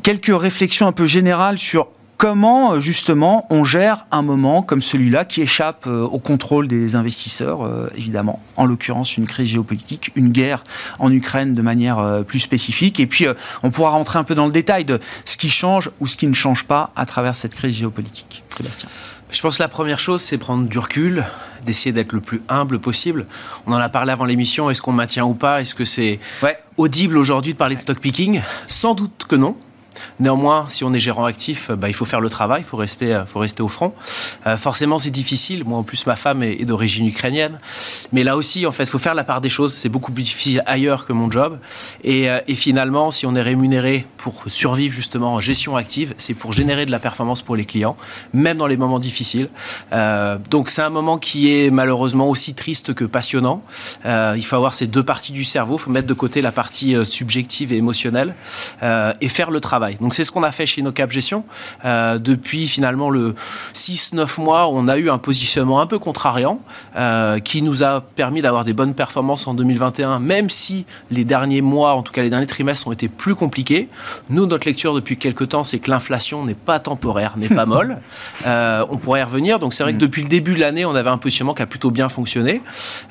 [0.05, 5.43] quelques réflexions un peu générales sur Comment justement on gère un moment comme celui-là qui
[5.43, 10.62] échappe euh, au contrôle des investisseurs, euh, évidemment, en l'occurrence une crise géopolitique, une guerre
[11.01, 13.27] en Ukraine de manière euh, plus spécifique, et puis
[13.62, 16.27] on pourra rentrer un peu dans le détail de ce qui change ou ce qui
[16.27, 18.45] ne change pas à travers cette crise géopolitique.
[18.49, 18.89] Sébastien.
[19.31, 21.25] Je pense que la première chose, c'est prendre du recul,
[21.65, 23.27] d'essayer d'être le plus humble possible.
[23.67, 25.61] On en a parlé avant l'émission, est-ce qu'on maintient ou pas?
[25.61, 26.21] Est-ce que c'est
[26.77, 28.43] audible aujourd'hui de parler de stock picking?
[28.69, 29.57] Sans doute que non.
[30.21, 33.15] Néanmoins, si on est gérant actif, bah, il faut faire le travail, il faut rester,
[33.15, 33.25] euh,
[33.61, 33.95] au front.
[34.47, 35.65] Euh, forcément, c'est difficile.
[35.65, 37.59] Moi, en plus, ma femme est, d'origine ukrainienne.
[38.13, 39.75] Mais là aussi, en fait, il faut faire la part des choses.
[39.75, 41.59] C'est beaucoup plus difficile ailleurs que mon job.
[42.03, 46.53] Et, euh, finalement, si on est rémunéré pour survivre justement en gestion active, c'est pour
[46.53, 47.97] générer de la performance pour les clients,
[48.33, 49.49] même dans les moments difficiles.
[49.93, 53.63] Euh, donc, c'est un moment qui est malheureusement aussi triste que passionnant.
[54.07, 55.77] Euh, il faut avoir ces deux parties du cerveau.
[55.77, 58.35] Il faut mettre de côté la partie subjective et émotionnelle
[59.21, 59.84] et faire le travail.
[60.01, 61.45] Donc c'est ce qu'on a fait chez NoCap Gestion.
[61.85, 63.35] Euh, depuis finalement le
[63.74, 66.61] 6-9 mois, on a eu un positionnement un peu contrariant
[66.97, 71.61] euh, qui nous a permis d'avoir des bonnes performances en 2021, même si les derniers
[71.61, 73.89] mois, en tout cas les derniers trimestres, ont été plus compliqués.
[74.30, 77.99] Nous, notre lecture depuis quelques temps, c'est que l'inflation n'est pas temporaire, n'est pas molle.
[78.47, 79.59] Euh, on pourrait y revenir.
[79.59, 80.01] Donc c'est vrai que mm.
[80.01, 82.61] depuis le début de l'année, on avait un positionnement qui a plutôt bien fonctionné.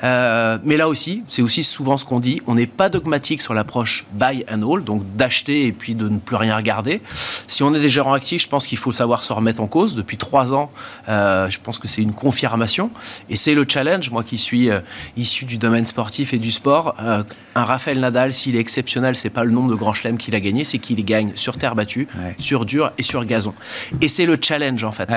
[0.02, 4.06] mais là aussi, c'est aussi souvent ce qu'on dit, on n'est pas dogmatique sur l'approche
[4.14, 7.02] buy and hold, donc d'acheter et puis de ne plus rien regarder
[7.48, 9.96] si on est des gérants actifs, je pense qu'il faut savoir se remettre en cause.
[9.96, 10.72] Depuis trois ans,
[11.10, 12.90] euh, je pense que c'est une confirmation.
[13.30, 14.80] Et c'est le challenge, moi qui suis euh,
[15.18, 16.96] issu du domaine sportif et du sport.
[17.02, 17.24] Euh,
[17.56, 20.40] un Raphaël Nadal, s'il est exceptionnel, c'est pas le nombre de grands chelems qu'il a
[20.40, 22.08] gagné, c'est qu'il gagne sur terre battue,
[22.40, 23.54] sur dur et sur gazon.
[24.02, 25.08] Et c'est le challenge en fait.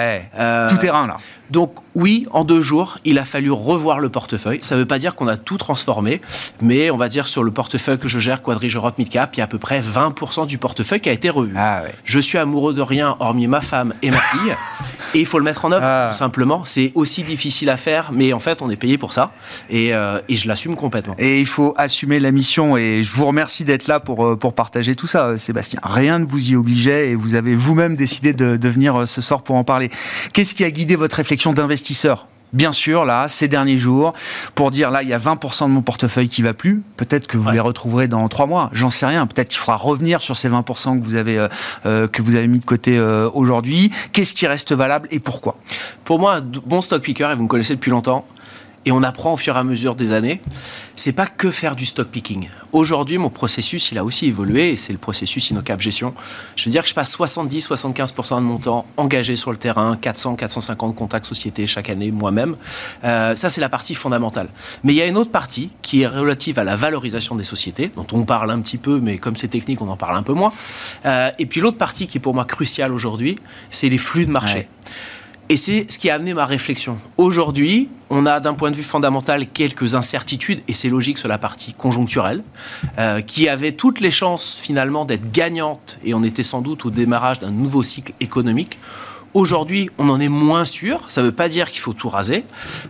[0.68, 1.16] Tout terrain là.
[1.50, 4.58] Donc oui, en deux jours, il a fallu revoir le portefeuille.
[4.62, 6.20] Ça ne veut pas dire qu'on a tout transformé,
[6.60, 9.40] mais on va dire sur le portefeuille que je gère, Quadrige Europe Midcap, il y
[9.40, 12.82] a à peu près 20% du portefeuille qui a été Ah je suis amoureux de
[12.82, 14.54] rien hormis ma femme et ma fille.
[15.14, 16.08] Et il faut le mettre en œuvre, ah.
[16.12, 16.64] tout simplement.
[16.64, 19.32] C'est aussi difficile à faire, mais en fait, on est payé pour ça.
[19.70, 21.14] Et, euh, et je l'assume complètement.
[21.16, 22.76] Et il faut assumer la mission.
[22.76, 25.80] Et je vous remercie d'être là pour, euh, pour partager tout ça, euh, Sébastien.
[25.82, 29.42] Rien ne vous y obligeait et vous avez vous-même décidé de, de venir ce soir
[29.42, 29.90] pour en parler.
[30.34, 32.26] Qu'est-ce qui a guidé votre réflexion d'investisseur?
[32.56, 34.14] Bien sûr, là, ces derniers jours,
[34.54, 36.82] pour dire là, il y a 20% de mon portefeuille qui va plus.
[36.96, 38.70] Peut-être que vous les retrouverez dans trois mois.
[38.72, 39.26] J'en sais rien.
[39.26, 41.48] Peut-être qu'il faudra revenir sur ces 20% que vous avez euh,
[41.84, 43.92] euh, que vous avez mis de côté euh, aujourd'hui.
[44.12, 45.58] Qu'est-ce qui reste valable et pourquoi?
[46.04, 48.26] Pour moi, bon stock picker, et vous me connaissez depuis longtemps,
[48.86, 50.40] et on apprend au fur et à mesure des années.
[50.94, 52.48] C'est pas que faire du stock picking.
[52.72, 56.14] Aujourd'hui, mon processus, il a aussi évolué et c'est le processus InnoCap Gestion.
[56.54, 60.94] Je veux dire que je passe 70-75% de mon temps engagé sur le terrain, 400-450
[60.94, 62.56] contacts sociétés chaque année moi-même.
[63.04, 64.48] Euh, ça, c'est la partie fondamentale.
[64.84, 67.90] Mais il y a une autre partie qui est relative à la valorisation des sociétés,
[67.96, 70.32] dont on parle un petit peu, mais comme c'est technique, on en parle un peu
[70.32, 70.52] moins.
[71.04, 73.34] Euh, et puis l'autre partie qui est pour moi cruciale aujourd'hui,
[73.70, 74.68] c'est les flux de marché.
[75.48, 76.98] Et c'est ce qui a amené ma réflexion.
[77.16, 81.38] Aujourd'hui, on a d'un point de vue fondamental quelques incertitudes, et c'est logique sur la
[81.38, 82.42] partie conjoncturelle,
[82.98, 86.90] euh, qui avait toutes les chances finalement d'être gagnante, et on était sans doute au
[86.90, 88.78] démarrage d'un nouveau cycle économique.
[89.34, 92.44] Aujourd'hui, on en est moins sûr, ça ne veut pas dire qu'il faut tout raser.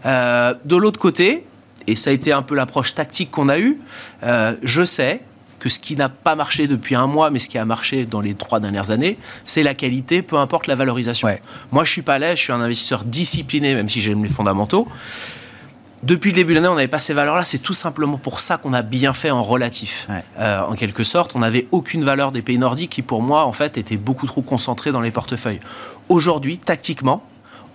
[0.07, 1.45] Euh, de l'autre côté,
[1.87, 3.79] et ça a été un peu l'approche tactique qu'on a eue,
[4.23, 5.21] euh, je sais
[5.67, 8.21] que ce qui n'a pas marché depuis un mois, mais ce qui a marché dans
[8.21, 11.29] les trois dernières années, c'est la qualité, peu importe la valorisation.
[11.73, 14.87] Moi, je suis pas là, je suis un investisseur discipliné, même si j'aime les fondamentaux.
[16.05, 17.45] Depuis le début de l'année, on n'avait pas ces valeurs-là.
[17.45, 20.07] C'est tout simplement pour ça qu'on a bien fait en relatif.
[20.39, 23.53] Euh, en quelque sorte, on n'avait aucune valeur des pays nordiques qui, pour moi, en
[23.53, 25.59] fait, étaient beaucoup trop concentrés dans les portefeuilles.
[26.09, 27.25] Aujourd'hui, tactiquement,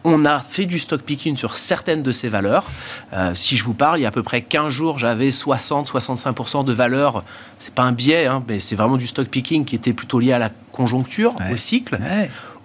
[0.04, 2.66] on a fait du stock picking sur certaines de ces valeurs.
[3.14, 6.66] Euh, si je vous parle, il y a à peu près 15 jours, j'avais 60-65%
[6.66, 7.24] de valeur.
[7.60, 10.34] C'est pas un biais, hein, mais c'est vraiment du stock picking qui était plutôt lié
[10.34, 12.00] à la conjoncture, au cycle.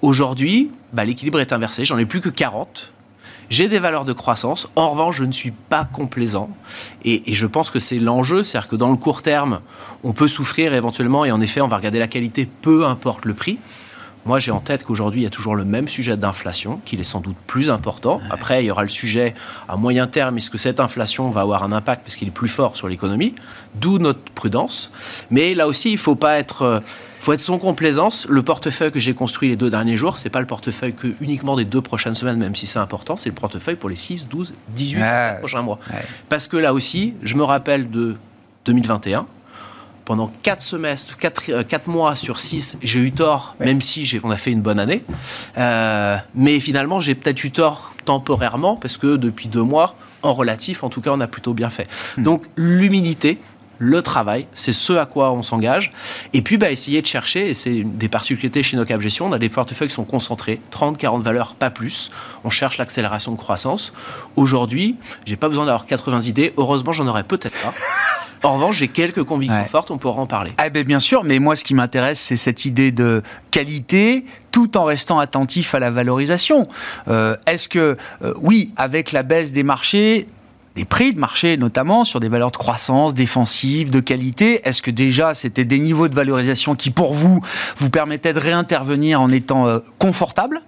[0.03, 1.85] Aujourd'hui, bah, l'équilibre est inversé.
[1.85, 2.93] J'en ai plus que 40.
[3.49, 4.69] J'ai des valeurs de croissance.
[4.75, 6.51] En revanche, je ne suis pas complaisant.
[7.05, 8.43] Et, et je pense que c'est l'enjeu.
[8.43, 9.61] C'est-à-dire que dans le court terme,
[10.03, 11.25] on peut souffrir éventuellement.
[11.25, 13.59] Et en effet, on va regarder la qualité, peu importe le prix.
[14.27, 17.05] Moi, j'ai en tête qu'aujourd'hui, il y a toujours le même sujet d'inflation, qu'il est
[17.05, 18.21] sans doute plus important.
[18.31, 19.35] Après, il y aura le sujet
[19.69, 22.49] à moyen terme, est-ce que cette inflation va avoir un impact parce qu'il est plus
[22.49, 23.35] fort sur l'économie
[23.77, 24.91] D'où notre prudence.
[25.31, 26.63] Mais là aussi, il ne faut pas être...
[26.63, 26.81] euh,
[27.21, 28.27] faut être sans complaisance.
[28.29, 31.57] Le portefeuille que j'ai construit les deux derniers jours, c'est pas le portefeuille que uniquement
[31.57, 34.55] des deux prochaines semaines, même si c'est important, c'est le portefeuille pour les 6, 12,
[34.77, 35.37] 18 Ouais.
[35.41, 35.79] prochains mois.
[35.93, 36.01] Ouais.
[36.29, 38.15] Parce que là aussi, je me rappelle de
[38.67, 39.27] 2021,
[40.07, 44.37] pendant 4 semestres, 4, mois sur 6, j'ai eu tort, même si j'ai- on a
[44.39, 45.03] fait une bonne année.
[45.59, 50.85] Euh, mais finalement, j'ai peut-être eu tort temporairement, parce que depuis deux mois, en relatif,
[50.85, 51.89] en tout cas, on a plutôt bien fait.
[52.19, 53.39] Donc, l'humilité,
[53.79, 55.93] le travail, c'est ce à quoi on s'engage.
[56.33, 59.33] Et puis, bah, essayer de chercher, et c'est des particularités chez nos Cap Gestion, on
[59.33, 62.11] a des portefeuilles qui sont concentrés, 30, 40 valeurs, pas plus.
[62.45, 63.93] On cherche l'accélération de croissance.
[64.37, 64.97] Aujourd'hui,
[65.27, 66.55] j'ai pas besoin d'avoir 80 idées.
[66.57, 67.75] Heureusement, j'en aurais peut-être pas.
[68.43, 69.67] En revanche, j'ai quelques convictions Ouais.
[69.69, 70.53] fortes, on pourra en parler.
[70.59, 74.77] Ah ben bien sûr, mais moi ce qui m'intéresse c'est cette idée de qualité tout
[74.77, 76.67] en restant attentif à la valorisation.
[77.09, 80.27] Euh, Est-ce que euh, oui, avec la baisse des marchés,
[80.77, 84.91] des prix de marché notamment sur des valeurs de croissance défensive, de qualité, est-ce que
[84.91, 87.41] déjà c'était des niveaux de valorisation qui pour vous
[87.79, 90.61] vous permettaient de réintervenir en étant euh, confortable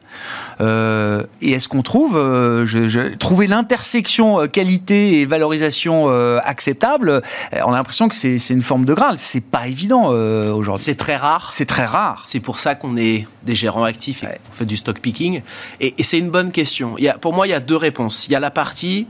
[0.60, 6.08] Euh, Et est-ce qu'on trouve euh, je, je- trouver l'intersection qualité et valorisation
[6.44, 7.22] acceptable
[7.64, 9.14] On a l'impression que c'est une forme de graal.
[9.18, 10.84] C'est pas évident aujourd'hui.
[10.84, 11.50] C'est très rare.
[11.52, 12.22] C'est très rare.
[12.24, 15.42] C'est pour ça qu'on est des gérants actifs et qu'on fait du stock picking.
[15.80, 16.94] Et, et c'est une bonne question.
[16.98, 18.26] Il y a, pour moi, il y a deux réponses.
[18.28, 19.06] Il y a la partie,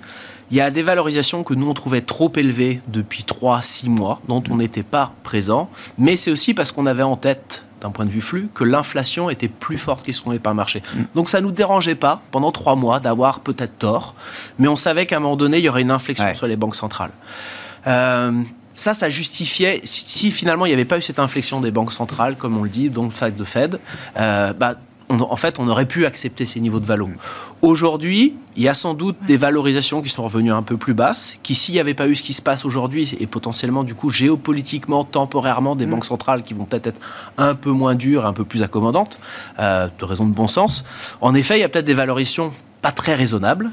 [0.51, 4.43] il y a des valorisations que nous, on trouvait trop élevées depuis 3-6 mois, dont
[4.51, 5.69] on n'était pas présent.
[5.99, 9.31] Mais c'est aussi parce qu'on avait en tête, d'un point de vue flux, que l'inflation
[9.31, 10.83] était plus forte qu'estimée par le marché.
[11.15, 14.15] Donc ça ne nous dérangeait pas, pendant 3 mois, d'avoir peut-être tort.
[14.59, 16.35] Mais on savait qu'à un moment donné, il y aurait une inflexion Ouais.
[16.35, 17.13] sur les banques centrales.
[17.87, 18.43] Euh,
[18.75, 21.93] ça, ça justifiait, si, si finalement il n'y avait pas eu cette inflexion des banques
[21.93, 23.79] centrales, comme on le dit, donc le fac de Fed,
[24.19, 24.75] euh, bah,
[25.11, 27.09] on- en fait, on aurait pu accepter ces niveaux de valo.
[27.63, 31.37] Aujourd'hui, il y a sans doute des valorisations qui sont revenues un peu plus basses,
[31.43, 34.11] qui s'il n'y avait pas eu ce qui se passe aujourd'hui, et potentiellement du coup
[34.11, 37.01] géopolitiquement, temporairement, des banques centrales qui vont peut-être être
[37.37, 39.19] un peu moins dures, un peu plus accommodantes,
[39.59, 40.85] euh, de raison de bon sens.
[41.21, 42.53] En effet, il y a peut-être des valorisations
[42.83, 43.71] pas très raisonnables,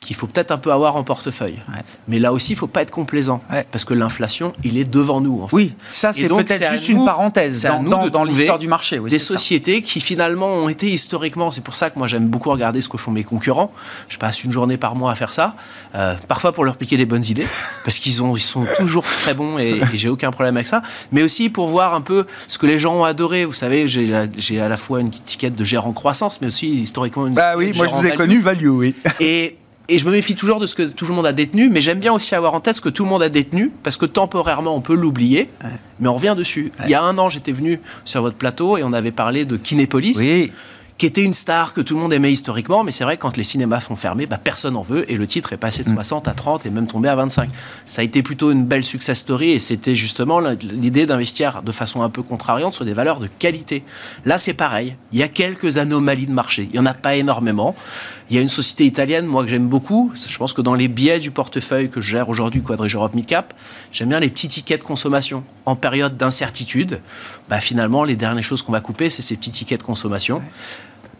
[0.00, 1.58] qu'il faut peut-être un peu avoir en portefeuille.
[1.68, 1.82] Ouais.
[2.06, 3.66] Mais là aussi, il ne faut pas être complaisant, Ouais.
[3.70, 5.42] parce que l'inflation, il est devant nous.
[5.42, 5.56] En fait.
[5.56, 7.62] Oui, ça c'est peut-être juste nous- une parenthèse
[8.12, 8.98] dans, l'histoire du marché.
[8.98, 9.34] Oui, des ça.
[9.34, 12.88] sociétés qui finalement ont été historiquement, c'est pour ça que moi j'aime beaucoup regarder ce
[12.88, 13.72] que font mes concurrents.
[14.08, 15.56] Je passe une journée par mois à faire ça,
[15.94, 17.46] euh, parfois pour leur piquer des bonnes idées,
[17.84, 20.82] parce qu'ils ils sont toujours très bons et, et j'ai aucun problème avec ça,
[21.12, 23.44] mais aussi pour voir un peu ce que les gens ont adoré.
[23.44, 27.34] Vous savez, j'ai à la fois une étiquette de gérant croissance, mais aussi historiquement une
[27.34, 28.16] Bah oui, moi je vous ai value.
[28.16, 28.94] connu value, oui.
[29.20, 29.56] Et,
[29.88, 31.98] et je me méfie toujours de ce que tout le monde a détenu, mais j'aime
[31.98, 34.76] bien aussi avoir en tête ce que tout le monde a détenu, parce que temporairement,
[34.76, 35.48] on peut l'oublier,
[36.00, 36.72] mais on revient dessus.
[36.84, 39.56] Il y a un an, j'étais venu sur votre plateau et on avait parlé de
[39.56, 40.52] Kinépolis, Oui,
[40.98, 43.44] qui était une star que tout le monde aimait historiquement, mais c'est vrai quand les
[43.44, 46.32] cinémas sont fermés, bah, personne n'en veut, et le titre est passé de 60 à
[46.32, 47.48] 30 et même tombé à 25.
[47.86, 52.02] Ça a été plutôt une belle success story, et c'était justement l'idée d'investir de façon
[52.02, 53.84] un peu contrariante sur des valeurs de qualité.
[54.26, 54.96] Là, c'est pareil.
[55.12, 56.64] Il y a quelques anomalies de marché.
[56.64, 57.76] Il n'y en a pas énormément.
[58.30, 60.12] Il y a une société italienne, moi, que j'aime beaucoup.
[60.14, 63.54] Je pense que dans les biais du portefeuille que je gère aujourd'hui, Quadrige Europe Midcap,
[63.90, 65.44] j'aime bien les petits tickets de consommation.
[65.64, 67.00] En période d'incertitude,
[67.48, 70.42] bah, finalement, les dernières choses qu'on va couper, c'est ces petits tickets de consommation.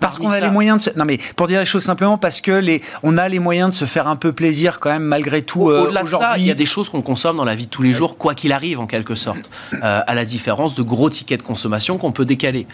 [0.01, 0.99] Parce qu'on a ça- les moyens de se...
[0.99, 2.83] Non mais pour dire les choses simplement, parce que les...
[3.03, 5.85] on a les moyens de se faire un peu plaisir quand même malgré tout euh,
[5.85, 7.83] Au-delà de ça, il y a des choses qu'on consomme dans la vie de tous
[7.83, 9.51] les jours, quoi qu'il arrive, en quelque sorte.
[9.75, 12.67] Euh, à la différence de gros tickets de consommation qu'on peut décaler.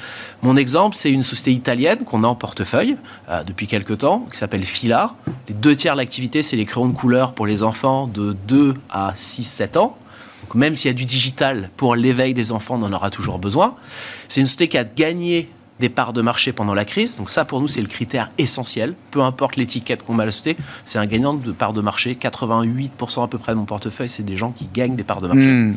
[0.42, 2.96] Mon exemple, c'est une société italienne qu'on a en portefeuille
[3.28, 5.14] euh, depuis quelques temps, qui s'appelle Filar.
[5.48, 8.74] Les deux tiers de l'activité, c'est les crayons de couleur pour les enfants de 2
[8.90, 9.96] à 6-7 ans.
[10.42, 13.38] Donc même s'il y a du digital pour l'éveil des enfants, on en aura toujours
[13.38, 13.74] besoin.
[14.28, 15.48] C'est une société qui a gagné
[15.80, 17.16] des parts de marché pendant la crise.
[17.16, 18.94] Donc ça, pour nous, c'est le critère essentiel.
[19.10, 22.16] Peu importe l'étiquette qu'on la société, c'est un gagnant de parts de marché.
[22.20, 25.28] 88% à peu près de mon portefeuille, c'est des gens qui gagnent des parts de
[25.28, 25.48] marché.
[25.48, 25.74] Hmm.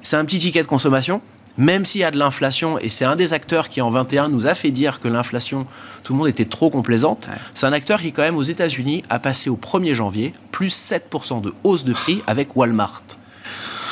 [0.00, 1.20] C'est un petit ticket de consommation.
[1.58, 4.46] Même s'il y a de l'inflation, et c'est un des acteurs qui en 21 nous
[4.46, 5.66] a fait dire que l'inflation,
[6.02, 9.18] tout le monde était trop complaisante, c'est un acteur qui quand même aux États-Unis a
[9.18, 13.02] passé au 1er janvier plus 7% de hausse de prix avec Walmart.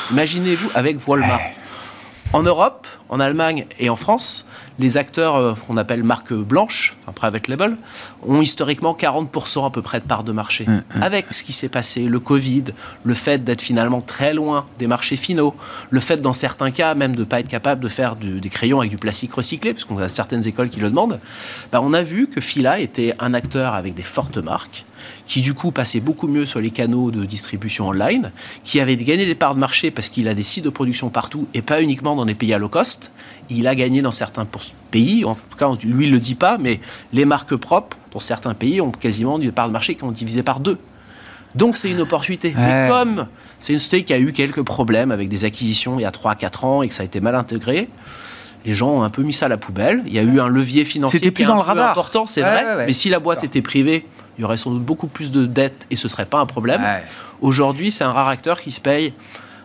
[0.09, 1.39] Imaginez-vous avec Walmart.
[2.33, 4.45] En Europe, en Allemagne et en France,
[4.79, 7.75] les acteurs euh, qu'on appelle marque blanche, enfin private label,
[8.25, 10.63] ont historiquement 40% à peu près de part de marché.
[10.65, 11.03] Hum, hum.
[11.03, 12.63] Avec ce qui s'est passé, le Covid,
[13.03, 15.53] le fait d'être finalement très loin des marchés finaux,
[15.89, 18.49] le fait dans certains cas même de ne pas être capable de faire du- des
[18.49, 21.19] crayons avec du plastique recyclé, puisqu'on a certaines écoles qui le demandent,
[21.73, 24.85] bah, on a vu que Fila était un acteur avec des fortes marques,
[25.27, 28.31] qui du coup passait beaucoup mieux sur les canaux de distribution online,
[28.63, 31.47] qui avait gagné des parts de marché parce qu'il a des sites de production partout
[31.53, 33.11] et pas uniquement dans des pays à low cost.
[33.49, 34.47] Il a gagné dans certains
[34.91, 36.79] pays, en tout cas lui il le dit pas, mais
[37.13, 40.43] les marques propres dans certains pays ont quasiment des parts de marché qui ont divisé
[40.43, 40.77] par deux.
[41.55, 42.53] Donc c'est une opportunité.
[42.57, 43.27] Mais comme
[43.59, 46.65] c'est une société qui a eu quelques problèmes avec des acquisitions il y a 3-4
[46.65, 47.89] ans et que ça a été mal intégré,
[48.65, 50.03] les gens ont un peu mis ça à la poubelle.
[50.07, 51.91] Il y a eu un levier financier C'était qui plus est dans le radar.
[51.91, 52.75] important, c'est Ouais, vrai.
[52.77, 52.85] ouais.
[52.85, 54.05] Mais si la boîte était privée,
[54.37, 56.81] il y aurait sans doute beaucoup plus de dettes et ce serait pas un problème.
[56.81, 57.03] Ouais.
[57.41, 59.13] Aujourd'hui, c'est un rare acteur qui se paye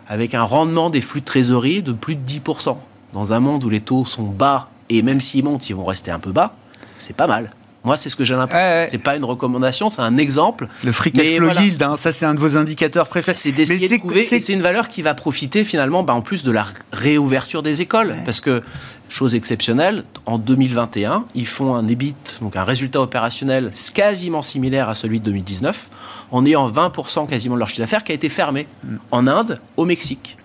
[0.07, 2.77] avec un rendement des flux de trésorerie de plus de 10%.
[3.13, 6.11] Dans un monde où les taux sont bas et même s'ils montent, ils vont rester
[6.11, 6.55] un peu bas,
[6.99, 7.51] c'est pas mal.
[7.87, 8.61] Moi, c'est ce que j'ai l'impression.
[8.67, 8.87] Ouais, ouais.
[8.91, 10.67] C'est pas une recommandation, c'est un exemple.
[10.83, 11.61] Le free Mais cash flow voilà.
[11.61, 13.37] yield, hein, ça c'est un de vos indicateurs préférés.
[13.37, 14.21] C'est d'essayer Mais de trouver.
[14.23, 17.63] c'est- et C'est une valeur qui va profiter finalement, bah, en plus de la réouverture
[17.63, 18.61] des écoles, parce que
[19.07, 24.95] chose exceptionnelle, en 2021, ils font un EBIT, donc un résultat opérationnel quasiment similaire à
[24.95, 25.89] celui de 2019,
[26.31, 28.95] en ayant 20% quasiment de leur chiffre d'affaires qui a été fermé Mm.
[29.11, 30.37] en Inde, au Mexique.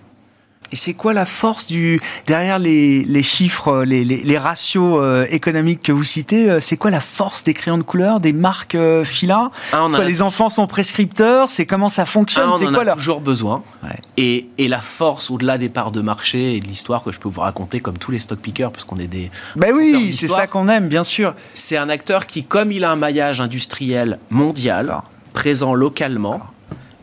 [0.73, 5.23] Et c'est quoi la force du derrière les, les chiffres, les, les- les ratios euh,
[5.29, 8.73] économiques que vous citez euh, C'est quoi la force des crayons de couleur, des marques
[8.73, 12.81] euh, Fila Ah, quoi, Les enfants sont prescripteurs C'est comment ça fonctionne Ah, C'est quoi
[12.81, 13.61] a leur toujours besoin.
[13.83, 13.89] Ouais.
[14.17, 17.29] Et, et la force, au-delà des parts de marché et de l'histoire que je peux
[17.29, 19.29] vous raconter, comme tous les stock pickers, parce qu'on est des.
[19.55, 21.35] Ben oui, c'est ça qu'on aime, bien sûr.
[21.53, 25.01] C'est un acteur qui, comme il a un maillage industriel mondial,
[25.33, 26.41] présent localement,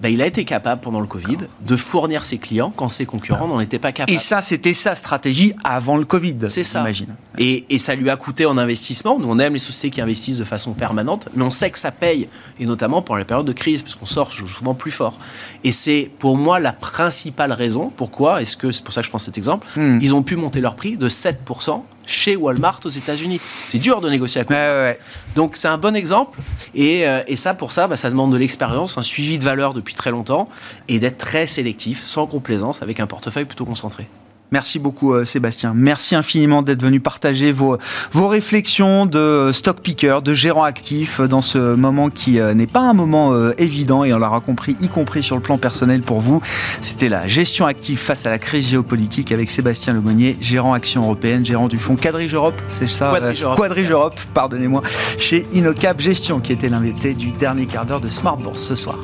[0.00, 3.48] ben, il a été capable pendant le Covid de fournir ses clients quand ses concurrents
[3.48, 4.12] n'en étaient pas capables.
[4.12, 6.36] Et ça, c'était sa stratégie avant le Covid.
[6.48, 6.80] C'est ça.
[6.80, 7.14] J'imagine.
[7.38, 9.18] Et, et ça lui a coûté en investissement.
[9.18, 11.90] Nous, on aime les sociétés qui investissent de façon permanente, mais on sait que ça
[11.90, 12.28] paye,
[12.58, 15.18] et notamment pendant les périodes de crise, parce qu'on sort souvent plus fort.
[15.64, 17.92] Et c'est pour moi la principale raison.
[17.94, 19.98] Pourquoi Est-ce que c'est pour ça que je prends cet exemple Hmm.
[20.02, 23.40] Ils ont pu monter leur prix de 7% chez Walmart aux États-Unis.
[23.68, 24.98] C'est dur de négocier ouais, ouais.
[25.34, 26.38] donc c'est un bon exemple.
[26.74, 29.74] Et, euh, et ça, pour ça, bah, ça demande de l'expérience, un suivi de valeur
[29.74, 30.48] depuis très longtemps
[30.88, 34.06] et d'être très sélectif, sans complaisance, avec un portefeuille plutôt concentré.
[34.52, 35.72] Merci beaucoup euh, Sébastien.
[35.74, 37.78] Merci infiniment d'être venu partager vos,
[38.12, 42.66] vos réflexions de stock picker, de gérant actif euh, dans ce moment qui euh, n'est
[42.66, 46.02] pas un moment euh, évident et on l'aura compris, y compris sur le plan personnel
[46.02, 46.40] pour vous.
[46.80, 51.44] C'était la gestion active face à la crise géopolitique avec Sébastien Lemonnier, gérant action européenne,
[51.44, 53.56] gérant du fonds Quadrige Europe, c'est ça Quadrige Europe.
[53.56, 54.82] Quadrige Europe, pardonnez-moi,
[55.18, 58.98] chez Inocap Gestion qui était l'invité du dernier quart d'heure de Smart Bourse ce soir.